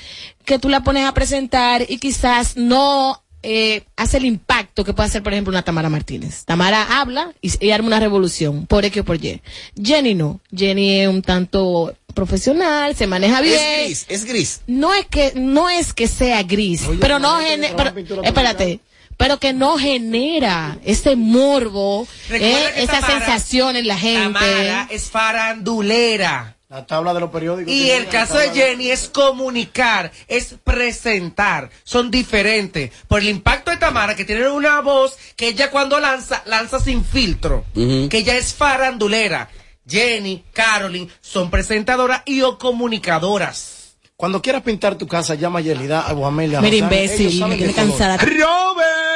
[0.44, 5.08] que tú la pones a presentar y quizás no eh, hace el impacto que puede
[5.08, 6.44] hacer, por ejemplo, una Tamara Martínez.
[6.44, 9.40] Tamara habla y, y arma una revolución, por X o por Y.
[9.82, 10.40] Jenny no.
[10.54, 13.54] Jenny es un tanto profesional, se maneja bien.
[13.58, 14.60] Es gris, es gris.
[14.66, 18.80] No es que no es que sea gris, pero no genera, espérate,
[19.16, 24.38] pero que no genera ese morbo, eh, esa Tamara- sensación en la gente.
[24.38, 26.56] Tamara es farandulera.
[26.70, 27.72] La tabla de los periódicos.
[27.72, 31.68] Y el caso de Jenny es comunicar, es presentar.
[31.82, 32.92] Son diferentes.
[33.08, 37.04] Por el impacto de Tamara, que tiene una voz que ella cuando lanza, lanza sin
[37.04, 37.64] filtro.
[37.74, 39.50] Que ella es farandulera.
[39.84, 43.96] Jenny, Carolyn, son presentadoras y o comunicadoras.
[44.14, 46.60] Cuando quieras pintar tu casa, llama a Yelida o a Amelia.
[46.60, 48.16] Mira, imbécil, me tiene cansada.
[48.16, 49.09] Robert.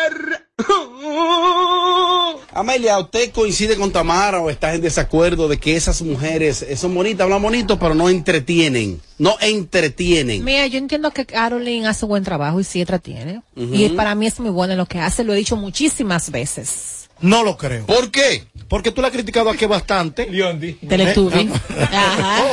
[2.64, 6.94] Amelia, ¿usted coincide con Tamara o estás en desacuerdo de que esas mujeres eh, son
[6.94, 9.02] bonitas, hablan bonito, pero no entretienen?
[9.18, 10.42] No entretienen.
[10.42, 13.42] Mira, yo entiendo que Caroline hace buen trabajo y sí entretiene.
[13.54, 13.74] Ujú.
[13.74, 17.10] Y para mí es muy bueno en lo que hace, lo he dicho muchísimas veces.
[17.20, 17.84] No lo creo.
[17.84, 18.44] ¿Por qué?
[18.66, 20.26] Porque tú la has criticado aquí bastante.
[20.30, 20.72] Leondi.
[20.72, 21.50] Teletubby.
[21.92, 22.44] Ajá.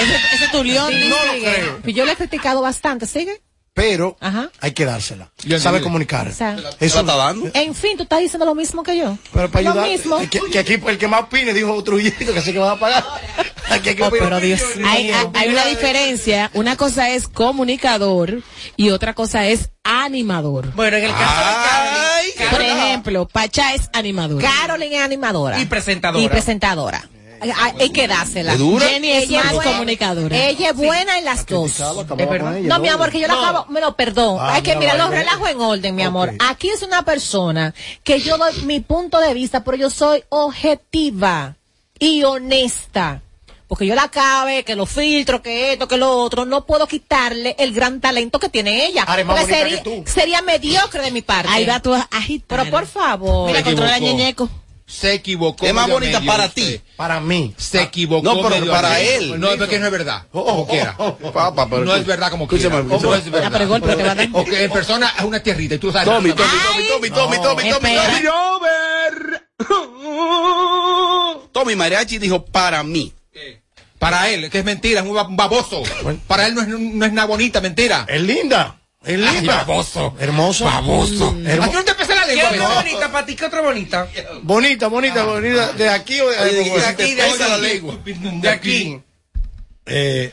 [0.00, 0.62] Ese, ese es tu.
[0.62, 1.82] Sí, no lo creo.
[1.86, 3.42] Yo le he criticado bastante, ¿sigue?
[3.76, 4.50] Pero Ajá.
[4.60, 5.28] hay que dársela.
[5.60, 6.28] Sabe comunicar.
[6.28, 7.50] O sea, Eso está dando?
[7.52, 9.18] En fin, tú estás diciendo lo mismo que yo.
[9.34, 10.16] Pero para lo mismo.
[10.30, 13.04] Que, que aquí el que más opine dijo Trujillo que así que va a pagar.
[13.68, 16.50] Aquí hay que Oh, pero Dios Hay, hay- hay una diferencia.
[16.54, 18.42] Una cosa es comunicador
[18.76, 20.72] y otra cosa es animador.
[20.74, 24.40] Bueno, en el caso Ay, de Carolyn, Por Carolyn ejemplo, Pacha es animador.
[24.40, 25.60] Caroline es animadora.
[25.60, 26.24] y presentadora.
[26.24, 27.08] Y presentadora.
[27.40, 28.52] Hay- que dársela.
[28.52, 28.86] ¿Es dura?
[28.88, 30.36] Jenny es Ella más buena- comunicadora.
[30.36, 31.80] Ella es buena en las dos.
[31.80, 33.42] Ella, No, mi amor, que yo la No.
[33.44, 34.38] acabo, me lo perdón.
[34.40, 36.32] Ah, Hay que mira, mirar los relajos en orden, mi amor.
[36.40, 37.74] Aquí es una persona
[38.04, 41.56] que yo doy mi punto de vista, pero yo soy objetiva
[41.98, 43.22] y honesta.
[43.68, 47.56] Porque yo la cabe, que lo filtro, que esto, que lo otro, no puedo quitarle
[47.58, 49.04] el gran talento que tiene ella.
[49.04, 50.04] Más Porque sería, tú.
[50.06, 51.50] sería mediocre de mi parte.
[51.52, 52.44] Ahí va tu agita.
[52.46, 53.48] Pero por favor.
[53.48, 54.48] Mira, controla ñeñeco.
[54.86, 55.66] Se equivocó.
[55.66, 56.80] Es más bonita medio para ti.
[56.94, 57.52] Para mí.
[57.56, 58.22] Se equivocó.
[58.22, 59.34] No, pero para medio.
[59.34, 59.40] él.
[59.40, 60.26] No, es porque no es verdad.
[60.30, 60.96] Como quiera.
[60.96, 62.64] Papá, pero No es verdad como quiera.
[62.68, 63.18] Escúchame, No escúchame.
[63.18, 63.46] es verdad.
[63.48, 64.28] Ah, pero el golpe te va a dar.
[64.32, 66.06] Ok, en persona es una tierrita y tú lo sabes.
[66.08, 66.86] Tommy, Tommy, Ay.
[66.88, 67.96] Tommy, Tommy, Tommy, Tommy, Tommy.
[69.66, 69.76] Tommy.
[71.52, 73.12] Tommy Mariachi dijo para mí.
[73.98, 75.82] Para él, que es mentira, es un ba- un baboso.
[76.26, 78.04] Para él no es, no es nada bonita, mentira.
[78.08, 78.78] Es linda.
[79.06, 79.58] Es Ay, linda.
[79.58, 80.14] baboso.
[80.18, 80.64] Hermosa.
[80.64, 81.36] Baboso.
[81.44, 82.50] Hermo- ¿A qué no te pesa la ¿Qué lengua?
[82.50, 82.74] otra no?
[82.74, 83.36] bonita para ti?
[83.36, 84.08] ¿Qué otra bonita?
[84.42, 85.72] Bonita, bonita, bonita.
[85.74, 87.62] ¿De aquí o de, de- de- de- de aquí, de Pesa la aquí.
[87.66, 87.98] lengua.
[88.04, 89.00] De aquí.
[89.86, 90.32] Eh,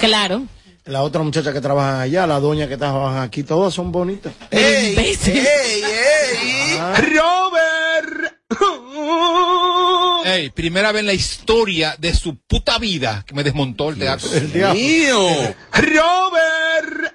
[0.00, 0.42] Claro.
[0.84, 4.32] la otra muchacha que trabaja allá, la doña que trabaja aquí, todas son bonitas.
[4.50, 4.94] ¡Ey!
[4.98, 5.18] ¡Ey!
[5.24, 6.78] ¡Ey!
[7.16, 8.34] ¡Robert!
[10.26, 14.30] Ey, primera vez en la historia de su puta vida que me desmontó el teatro.
[14.34, 14.74] El diablo.
[14.74, 15.54] mío!
[15.72, 17.14] ¡Robert!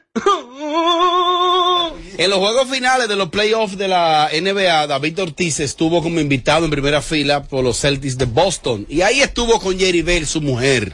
[2.22, 6.65] En los juegos finales de los playoffs de la NBA, David Ortiz estuvo como invitado
[6.65, 8.86] en primera fila por los Celtics de Boston.
[8.88, 10.93] Y ahí estuvo con Jerry Bell, su mujer.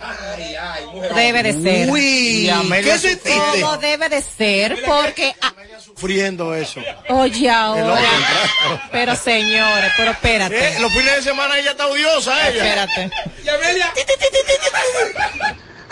[1.13, 1.89] Debe de ser.
[1.89, 2.49] Uy,
[2.81, 3.59] ¿qué sentiste?
[3.59, 5.35] Todo debe de ser porque...
[5.41, 5.53] ah,
[5.83, 6.79] Sufriendo eso.
[7.09, 7.99] oye, ahora.
[8.93, 10.77] Pero señores, pero espérate.
[10.77, 12.85] Eh, los fines de semana ella está odiosa, ella.
[12.85, 13.11] Espérate.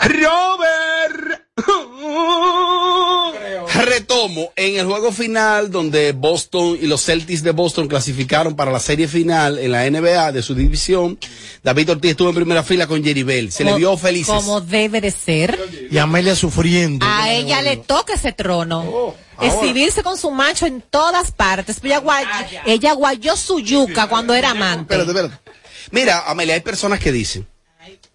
[0.00, 1.45] Robert.
[3.84, 8.80] Retomo, en el juego final donde Boston y los Celtics de Boston clasificaron para la
[8.80, 11.18] serie final en la NBA de su división,
[11.62, 13.52] David Ortiz estuvo en primera fila con Jerry Bell.
[13.52, 14.34] Se le vio felices.
[14.34, 15.58] Como debe de ser.
[15.90, 17.06] Y Amelia sufriendo.
[17.08, 19.14] A ella le toca ese trono.
[19.40, 21.78] Exhibirse con su macho en todas partes.
[21.82, 22.26] Ella, guay-
[22.64, 24.94] ella guayó su yuca cuando era amante.
[24.94, 25.50] Espérate, espérate.
[25.90, 27.46] Mira, Amelia, hay personas que dicen,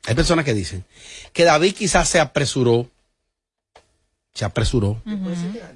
[0.06, 0.84] hay personas que dicen
[1.32, 2.90] que David quizás se apresuró,
[4.34, 5.02] se apresuró,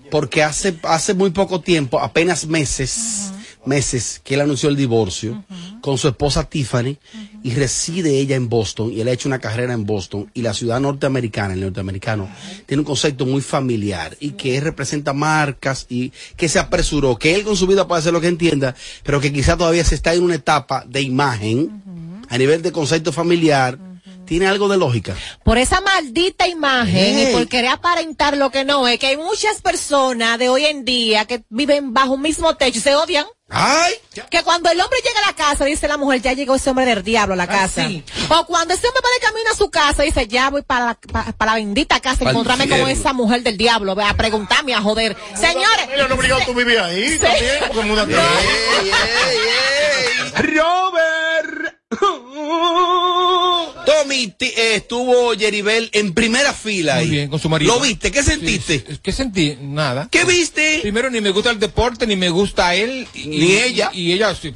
[0.09, 3.33] porque hace, hace muy poco tiempo, apenas meses,
[3.65, 5.43] meses que él anunció el divorcio
[5.81, 6.97] con su esposa Tiffany
[7.43, 10.53] y reside ella en Boston y él ha hecho una carrera en Boston y la
[10.53, 12.29] ciudad norteamericana, el norteamericano,
[12.65, 17.35] tiene un concepto muy familiar y que él representa marcas y que se apresuró, que
[17.35, 20.13] él con su vida puede hacer lo que entienda, pero que quizá todavía se está
[20.13, 23.77] en una etapa de imagen a nivel de concepto familiar,
[24.25, 25.15] tiene algo de lógica.
[25.43, 29.61] Por esa maldita imagen y por querer aparentar lo que no es, que hay muchas
[29.61, 33.25] personas de hoy en día que viven bajo un mismo techo y se odian.
[33.47, 33.93] ¡Ay!
[34.31, 36.85] Que cuando el hombre llega a la casa, dice la mujer, ya llegó ese hombre
[36.85, 37.87] del diablo a la casa.
[37.87, 38.03] sí.
[38.27, 40.93] O cuando ese hombre va de camino a su casa, dice, ya voy para la,
[40.95, 44.81] pa- para la bendita casa, Pa'l encontrarme con esa mujer del diablo, a preguntarme, a
[44.81, 45.15] joder.
[45.39, 45.87] Señores.
[46.09, 47.19] No obligado tú vivías ahí Sí.
[47.19, 47.49] también.
[54.23, 57.07] Eh, estuvo Jeribel en primera fila ahí.
[57.07, 57.75] Muy bien, con su marido.
[57.75, 58.11] ¿Lo viste?
[58.11, 58.83] ¿Qué sentiste?
[58.87, 59.57] Sí, ¿Qué sentí?
[59.61, 60.07] Nada.
[60.09, 60.79] ¿Qué viste?
[60.81, 63.07] Primero, ni me gusta el deporte, ni me gusta él.
[63.13, 63.89] y- Ni ella.
[63.93, 64.53] Y, ella, sí,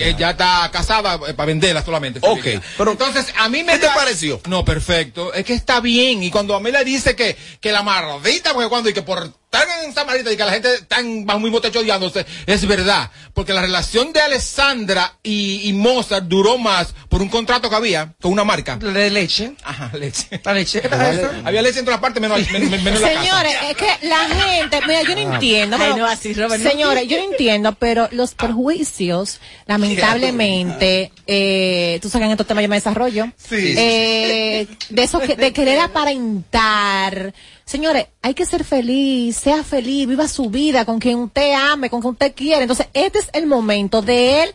[0.00, 2.20] ella está casada para venderla solamente.
[2.22, 4.40] Ok, pero entonces, a mí me ¿Qué te pareció?
[4.48, 5.32] No, perfecto.
[5.34, 6.22] Es que está bien.
[6.22, 9.94] Y cuando Amelia dice que, que la mardita, porque cuando y que por están en
[9.94, 13.10] Samarita y que la gente está bajo mismo techo odiándose, es verdad.
[13.32, 18.12] Porque la relación de Alessandra y, y Mozart duró más por un contrato que había
[18.20, 18.76] con una marca.
[18.76, 19.52] De leche.
[19.64, 20.40] Ajá, leche.
[20.44, 20.82] La leche.
[21.44, 23.22] Había leche en todas partes menos, menos, menos la casa.
[23.22, 25.76] Señores, es que la gente, mira, yo no entiendo.
[25.80, 26.70] Ay, no, así, Robert, no.
[26.70, 32.62] señores, yo no entiendo, pero los perjuicios, lamentablemente, eh, tú sabes que en estos temas
[32.62, 33.74] yo me desarrollo, Sí.
[33.78, 37.32] eh, de eso que, de querer aparentar.
[37.68, 42.00] Señores, hay que ser feliz, sea feliz, viva su vida con quien usted ame, con
[42.00, 42.62] quien usted quiere.
[42.62, 44.54] Entonces, este es el momento de él.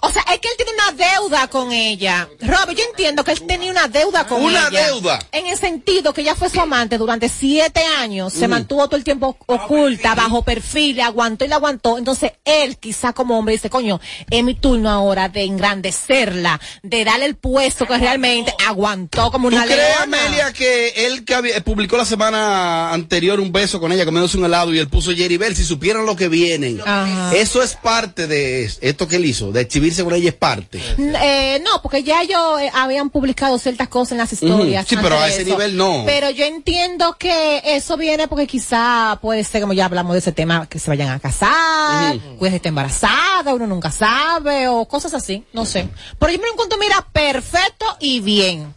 [0.00, 2.28] O sea, es que él tiene una deuda con ella.
[2.40, 4.86] Robert, yo entiendo que él tenía una deuda con Una ella.
[4.86, 5.18] deuda.
[5.32, 9.02] En el sentido que ella fue su amante durante siete años, se mantuvo todo el
[9.02, 11.98] tiempo oculta, bajo perfil, le aguantó y le aguantó.
[11.98, 17.26] Entonces él, quizá como hombre, dice, coño, es mi turno ahora de engrandecerla, de darle
[17.26, 20.02] el puesto que realmente aguantó como ¿Tú una crees, leona.
[20.26, 24.44] Amelia, que él que había- publicó la semana anterior un beso con ella comiéndose un
[24.44, 26.80] helado y él puso Jerry Bell, si supieran lo que vienen?
[26.84, 27.34] Ajá.
[27.34, 30.80] Eso es parte de es- esto que él hizo, de exhibirse con ella es parte.
[30.98, 34.86] Eh, no, porque ya ellos eh, habían publicado ciertas cosas en las historias.
[34.86, 35.50] Sí, pero a ese eso.
[35.50, 36.02] nivel no.
[36.04, 40.32] Pero yo entiendo que eso viene porque quizá puede ser, como ya hablamos de ese
[40.32, 45.44] tema, que se vayan a casar, pues esté embarazada, uno nunca sabe, o cosas así,
[45.52, 45.88] no sé.
[46.18, 48.74] Pero yo me lo encuentro, mira, perfecto y bien.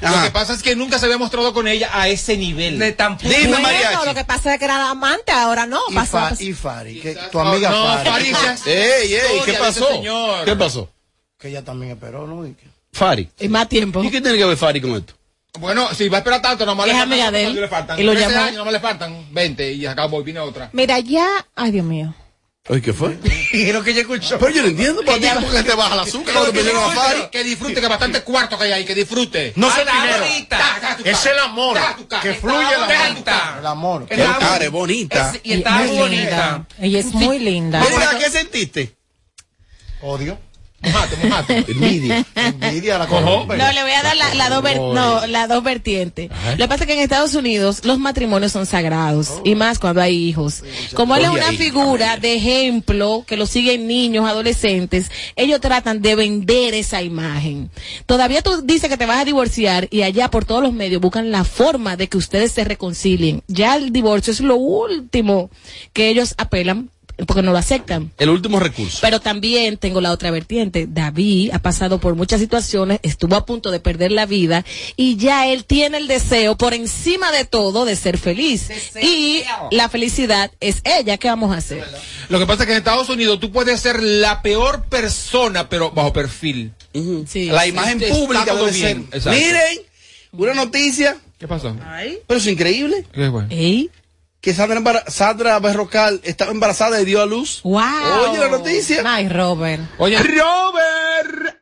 [0.00, 2.78] Lo que pasa es que nunca se había mostrado con ella a ese nivel.
[2.78, 4.06] De tan Dime, bueno, Mariachi.
[4.06, 5.80] lo que pasa es que era amante, ahora no.
[5.90, 8.32] Y, pasó- Fa- y Fari, que tu amiga no, Fari,
[8.66, 9.20] ¡Ey, ey!
[9.44, 9.88] ¿Qué pasó?
[9.88, 10.44] señor.
[10.44, 10.88] ¿Qué pasó?
[11.38, 12.46] que ella también esperó, ¿no?
[12.46, 13.28] Y que- Fari.
[13.40, 14.02] Y más tiempo.
[14.04, 15.14] ¿Y qué tiene que ver Fari con esto?
[15.58, 17.44] Bueno, si va a esperar tanto, nomás le Es faltan, amiga de él.
[17.46, 17.98] ¿cuánto le faltan?
[17.98, 18.44] Y lo 13 llamó.
[18.44, 20.70] años, nomás le faltan 20 y acabó y viene otra.
[20.72, 22.14] Mira, ya, ay Dios mío.
[22.70, 23.18] Oye, ¿qué fue?
[23.52, 24.38] Y lo que ella escuchó.
[24.38, 26.84] Pero yo no entiendo, ¿por qué ¿Por qué te baja el azúcar cuando te llegan
[26.84, 27.22] a Fari?
[27.32, 29.52] Que disfrute, que bastante cuarto que hay ahí, que disfute.
[29.56, 30.24] No sé la dinero.
[30.24, 30.98] bonita.
[31.04, 31.76] Es el amor.
[32.22, 34.06] Que fluye el amor.
[34.08, 34.62] El amor.
[34.62, 35.32] Es bonita.
[35.34, 36.66] Es- y está bonita.
[36.80, 37.84] Ella es muy linda.
[37.90, 38.96] Mira, ¿qué sentiste?
[40.02, 40.38] Odio.
[40.82, 41.64] Mojate, mojate.
[41.72, 42.24] Envidia.
[42.34, 43.44] Envidia la Cojo.
[43.46, 46.30] No, le voy a dar la, la dos, ver- no, la dos vertientes.
[46.52, 50.00] Lo que pasa es que en Estados Unidos los matrimonios son sagrados y más cuando
[50.00, 50.64] hay hijos.
[50.94, 56.14] Como él es una figura de ejemplo que lo siguen niños, adolescentes, ellos tratan de
[56.14, 57.70] vender esa imagen.
[58.06, 61.30] Todavía tú dices que te vas a divorciar y allá por todos los medios buscan
[61.30, 63.42] la forma de que ustedes se reconcilien.
[63.48, 65.50] Ya el divorcio es lo último
[65.92, 66.90] que ellos apelan
[67.26, 68.12] porque no lo aceptan.
[68.18, 68.98] El último recurso.
[69.00, 70.86] Pero también tengo la otra vertiente.
[70.88, 74.64] David ha pasado por muchas situaciones, estuvo a punto de perder la vida
[74.96, 78.70] y ya él tiene el deseo por encima de todo de ser feliz.
[79.02, 81.16] Y la felicidad es ella.
[81.16, 81.84] ¿Qué vamos a hacer?
[82.28, 85.90] Lo que pasa es que en Estados Unidos tú puedes ser la peor persona, pero
[85.90, 86.72] bajo perfil.
[87.26, 87.46] Sí.
[87.46, 89.06] La imagen pública debe bien.
[89.10, 89.18] ser.
[89.18, 89.30] Exacto.
[89.38, 89.78] Miren,
[90.32, 91.74] una noticia, ¿Qué pasó?
[92.26, 93.44] pero es increíble, ¿Qué fue?
[93.50, 93.90] ¿Ey?
[94.40, 97.60] Que Sandra, Berrocal estaba embarazada y dio a luz.
[97.62, 97.82] Wow.
[98.30, 99.02] Oye la noticia.
[99.06, 99.82] Ay, Robert.
[99.98, 101.56] Oye, Robert.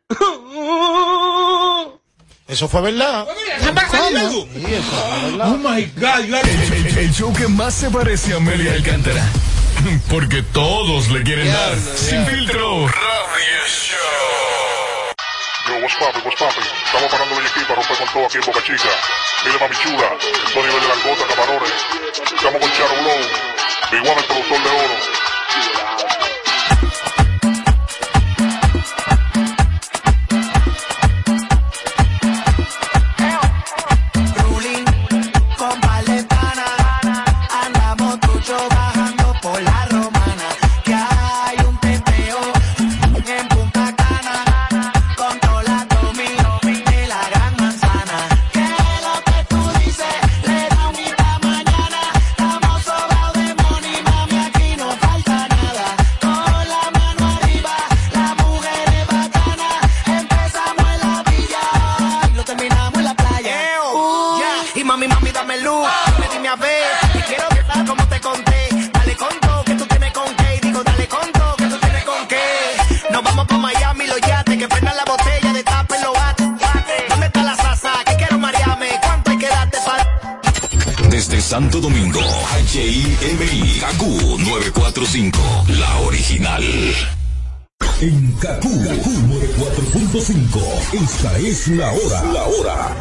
[2.47, 3.27] Eso fue verdad.
[3.27, 5.53] Sí, eso fue verdad.
[5.53, 8.73] Oh my God, you are- El, el- el show que más se parece a Amelia
[8.73, 9.23] Alcántara.
[10.11, 11.77] Porque todos le quieren dar.
[11.77, 12.87] Sin filtro.
[12.87, 14.48] Radio Show.
[15.69, 16.65] Yo, what's poppin', what's poppin'?
[16.87, 18.89] Estamos parando el equipo para romper con todo aquí en Boca Chica.
[19.45, 21.73] Dile mami chula, esto nivel de langota, camarones.
[22.25, 23.21] Estamos con Charo Blow,
[23.93, 24.97] Big One, el productor de oro.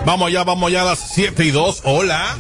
[0.08, 1.82] Vamos allá, vamos allá a las 7 y 2.
[1.84, 2.38] Hola.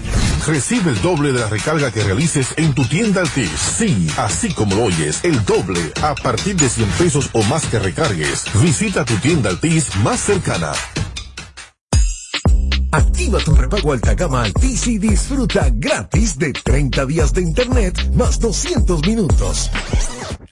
[0.48, 3.52] Recibe el doble de la recarga que realices en tu tienda Altis.
[3.60, 7.78] Sí, así como lo oyes, el doble a partir de 100 pesos o más que
[7.78, 8.46] recargues.
[8.62, 10.72] Visita tu tienda Altis más cercana.
[12.94, 18.40] Activa tu repago alta gama Altis y disfruta gratis de 30 días de internet más
[18.40, 19.70] 200 minutos.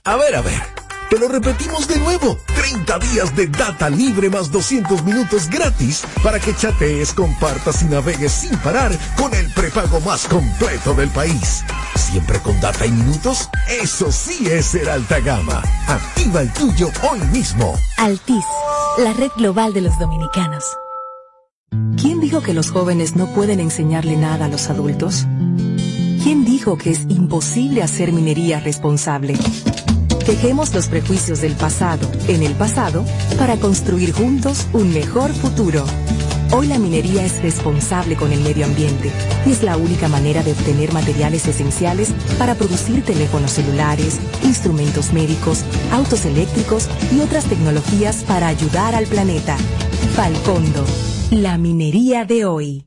[0.04, 0.75] A ver, a ver.
[1.16, 2.38] Te lo repetimos de nuevo.
[2.54, 8.32] 30 días de data libre más 200 minutos gratis para que chatees, compartas y navegues
[8.32, 11.64] sin parar con el prepago más completo del país.
[11.94, 13.48] Siempre con data y minutos.
[13.82, 15.62] Eso sí es ser alta gama.
[15.88, 17.74] Activa el tuyo hoy mismo.
[17.96, 18.44] Altis,
[18.98, 20.64] la red global de los dominicanos.
[21.96, 25.24] ¿Quién dijo que los jóvenes no pueden enseñarle nada a los adultos?
[26.22, 29.32] ¿Quién dijo que es imposible hacer minería responsable?
[30.26, 33.04] Dejemos los prejuicios del pasado en el pasado
[33.38, 35.84] para construir juntos un mejor futuro.
[36.52, 39.12] Hoy la minería es responsable con el medio ambiente
[39.46, 45.64] y es la única manera de obtener materiales esenciales para producir teléfonos celulares, instrumentos médicos,
[45.92, 49.56] autos eléctricos y otras tecnologías para ayudar al planeta.
[50.16, 50.84] Falcondo,
[51.30, 52.86] la minería de hoy.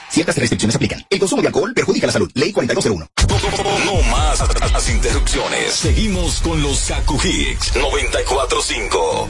[0.11, 1.05] Ciertas restricciones aplican.
[1.09, 2.29] El consumo de alcohol perjudica la salud.
[2.33, 3.07] Ley 4201.
[3.85, 4.43] No más
[4.73, 5.73] las interrupciones.
[5.73, 9.29] Seguimos con los Kaku Hicks 945.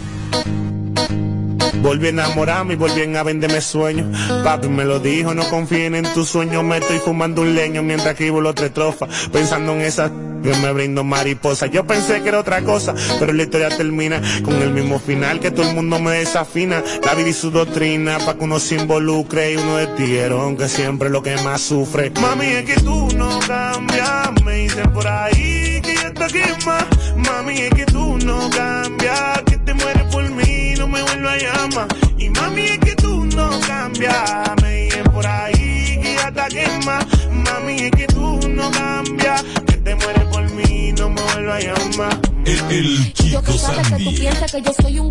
[1.83, 4.07] Volví a enamorarme y volví a venderme sueños.
[4.43, 6.63] Papi me lo dijo, no confíen en tus sueños.
[6.63, 9.29] Me estoy fumando un leño mientras escribo los tres trofas.
[9.31, 10.09] Pensando en esas
[10.41, 11.67] que me brindo mariposa.
[11.67, 15.51] Yo pensé que era otra cosa, pero la historia termina con el mismo final que
[15.51, 16.83] todo el mundo me desafina.
[17.03, 20.67] La vida y su doctrina, pa' que uno se involucre y uno de tiguerón que
[20.67, 22.11] siempre es lo que más sufre.
[22.21, 26.87] Mami, es que tú no cambias, me dicen por ahí que ya está quema.
[27.15, 31.37] Mami, es que tú no cambias, que te mueres por mí, no me vuelvas a
[31.37, 31.87] llamar.
[32.17, 36.99] Y mami, es que tú no cambias, me dicen por ahí que ya está quema.
[37.31, 39.43] Mami, es que tú no cambias,
[39.83, 42.21] te mueres por mí, no me vuelvas a llamar.
[42.45, 45.09] El, Yo que sabes que tú piensas que yo soy un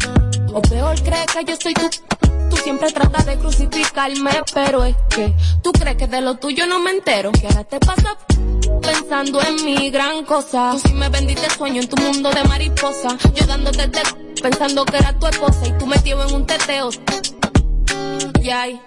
[0.52, 1.88] o peor crees que yo soy tu
[2.50, 6.80] Tú siempre tratas de crucificarme, pero es que tú crees que de lo tuyo no
[6.80, 7.30] me entero.
[7.30, 8.16] Que ahora te pasa
[8.82, 10.72] pensando en mi gran cosa.
[10.72, 13.16] Tú sí me vendiste sueño en tu mundo de mariposa.
[13.34, 14.00] Yo dándote te
[14.42, 16.90] pensando que era tu esposa y tú metido en un teteo.
[18.42, 18.80] Y ay,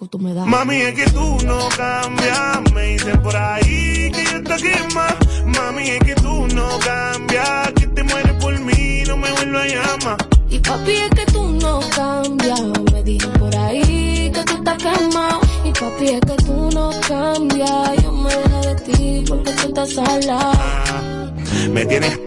[0.00, 0.46] que tú me das.
[0.46, 5.16] Mami, es que tú no cambias, me dicen por ahí que ya te quema.
[5.44, 9.66] Mami, es que tú no cambias, que te mueres por mí, no me vuelvas a
[9.66, 10.16] llamar.
[10.48, 12.60] Y papi, es que tú no cambias.
[12.92, 15.40] Me dicen por ahí que tú estás quemado.
[15.64, 18.02] Y papi, es que tú no cambias.
[18.02, 21.32] Yo me dejé de ti porque tú estás salado.
[21.70, 22.18] Me tienes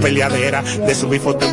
[0.00, 1.52] peleadera de subir fotos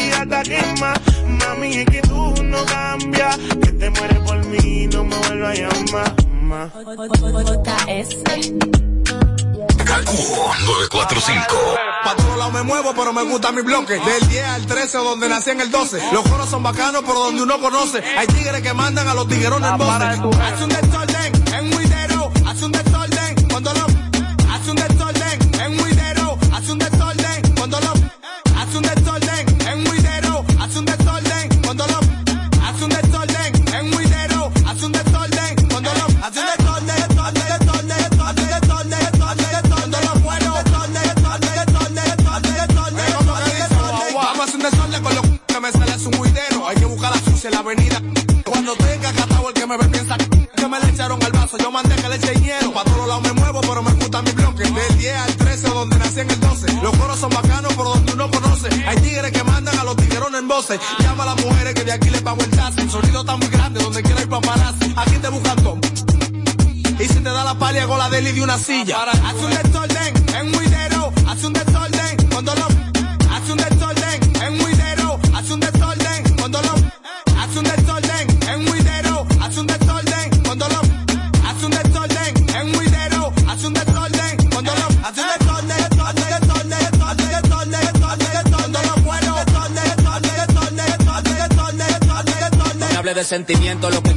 [0.00, 0.94] que ya te quema
[1.26, 5.62] mami es que tú no cambias que te mueres por mí no me vuelvas a
[5.62, 6.70] llamar ma.
[9.84, 10.12] Kaku
[10.66, 11.44] 945.
[12.04, 13.94] Pa' todos lados me muevo, pero me gusta mi bloque.
[13.94, 16.00] Del 10 al 13, o donde nací en el 12.
[16.12, 18.02] Los coros son bacanos, pero donde uno conoce.
[18.16, 20.02] Hay tigres que mandan a los tiguerones en voces.
[20.02, 21.44] Hace un desorden
[57.20, 58.68] son bacanos, pero donde uno conoce.
[58.86, 60.80] Hay tigres que mandan a los tiguerones en voces.
[61.00, 62.80] Llama a las mujeres que de aquí les pago el taxi.
[62.80, 64.94] El sonido está muy grande, donde quiera ir paparazzi.
[64.96, 65.78] Aquí te buscan todo.
[66.98, 68.96] Y si te da la palia, hago la deli de una silla.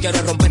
[0.04, 0.50] Quiero romper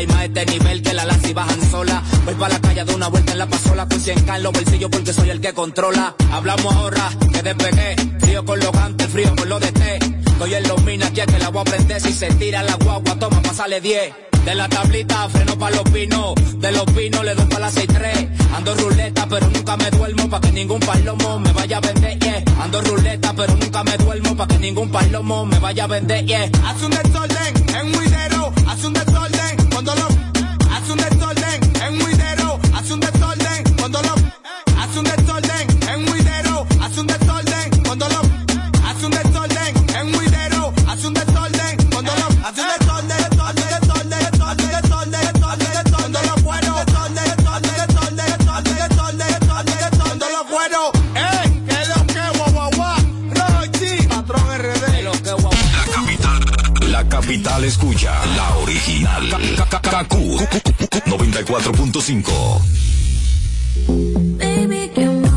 [0.00, 2.02] y más este nivel que la lanza y bajan sola.
[2.24, 4.52] Voy pa' la calle de una vuelta en la pasola con 100 k en los
[4.52, 6.14] bolsillos porque soy el que controla.
[6.32, 9.98] Hablamos ahora que despegué, frío con los gantes, frío con lo de té.
[10.26, 13.14] Estoy en los minas, ya que la voy a prender si se tira la guagua,
[13.18, 14.14] toma, pasale 10.
[14.46, 18.28] De la tablita freno pa' los pinos, de los pinos le doy pa' la 6-3.
[18.56, 22.18] Ando ruleta pero nunca me duermo pa' que ningún palomo me vaya a vender.
[22.58, 26.50] Ando ruleta pero nunca me duermo pa' que ningún palomo me vaya a vender, yeah.
[26.64, 27.92] Hace un desorden en
[28.82, 29.21] hace un
[60.02, 60.14] KQ
[61.06, 62.60] 94.5.
[64.38, 65.31] Baby, que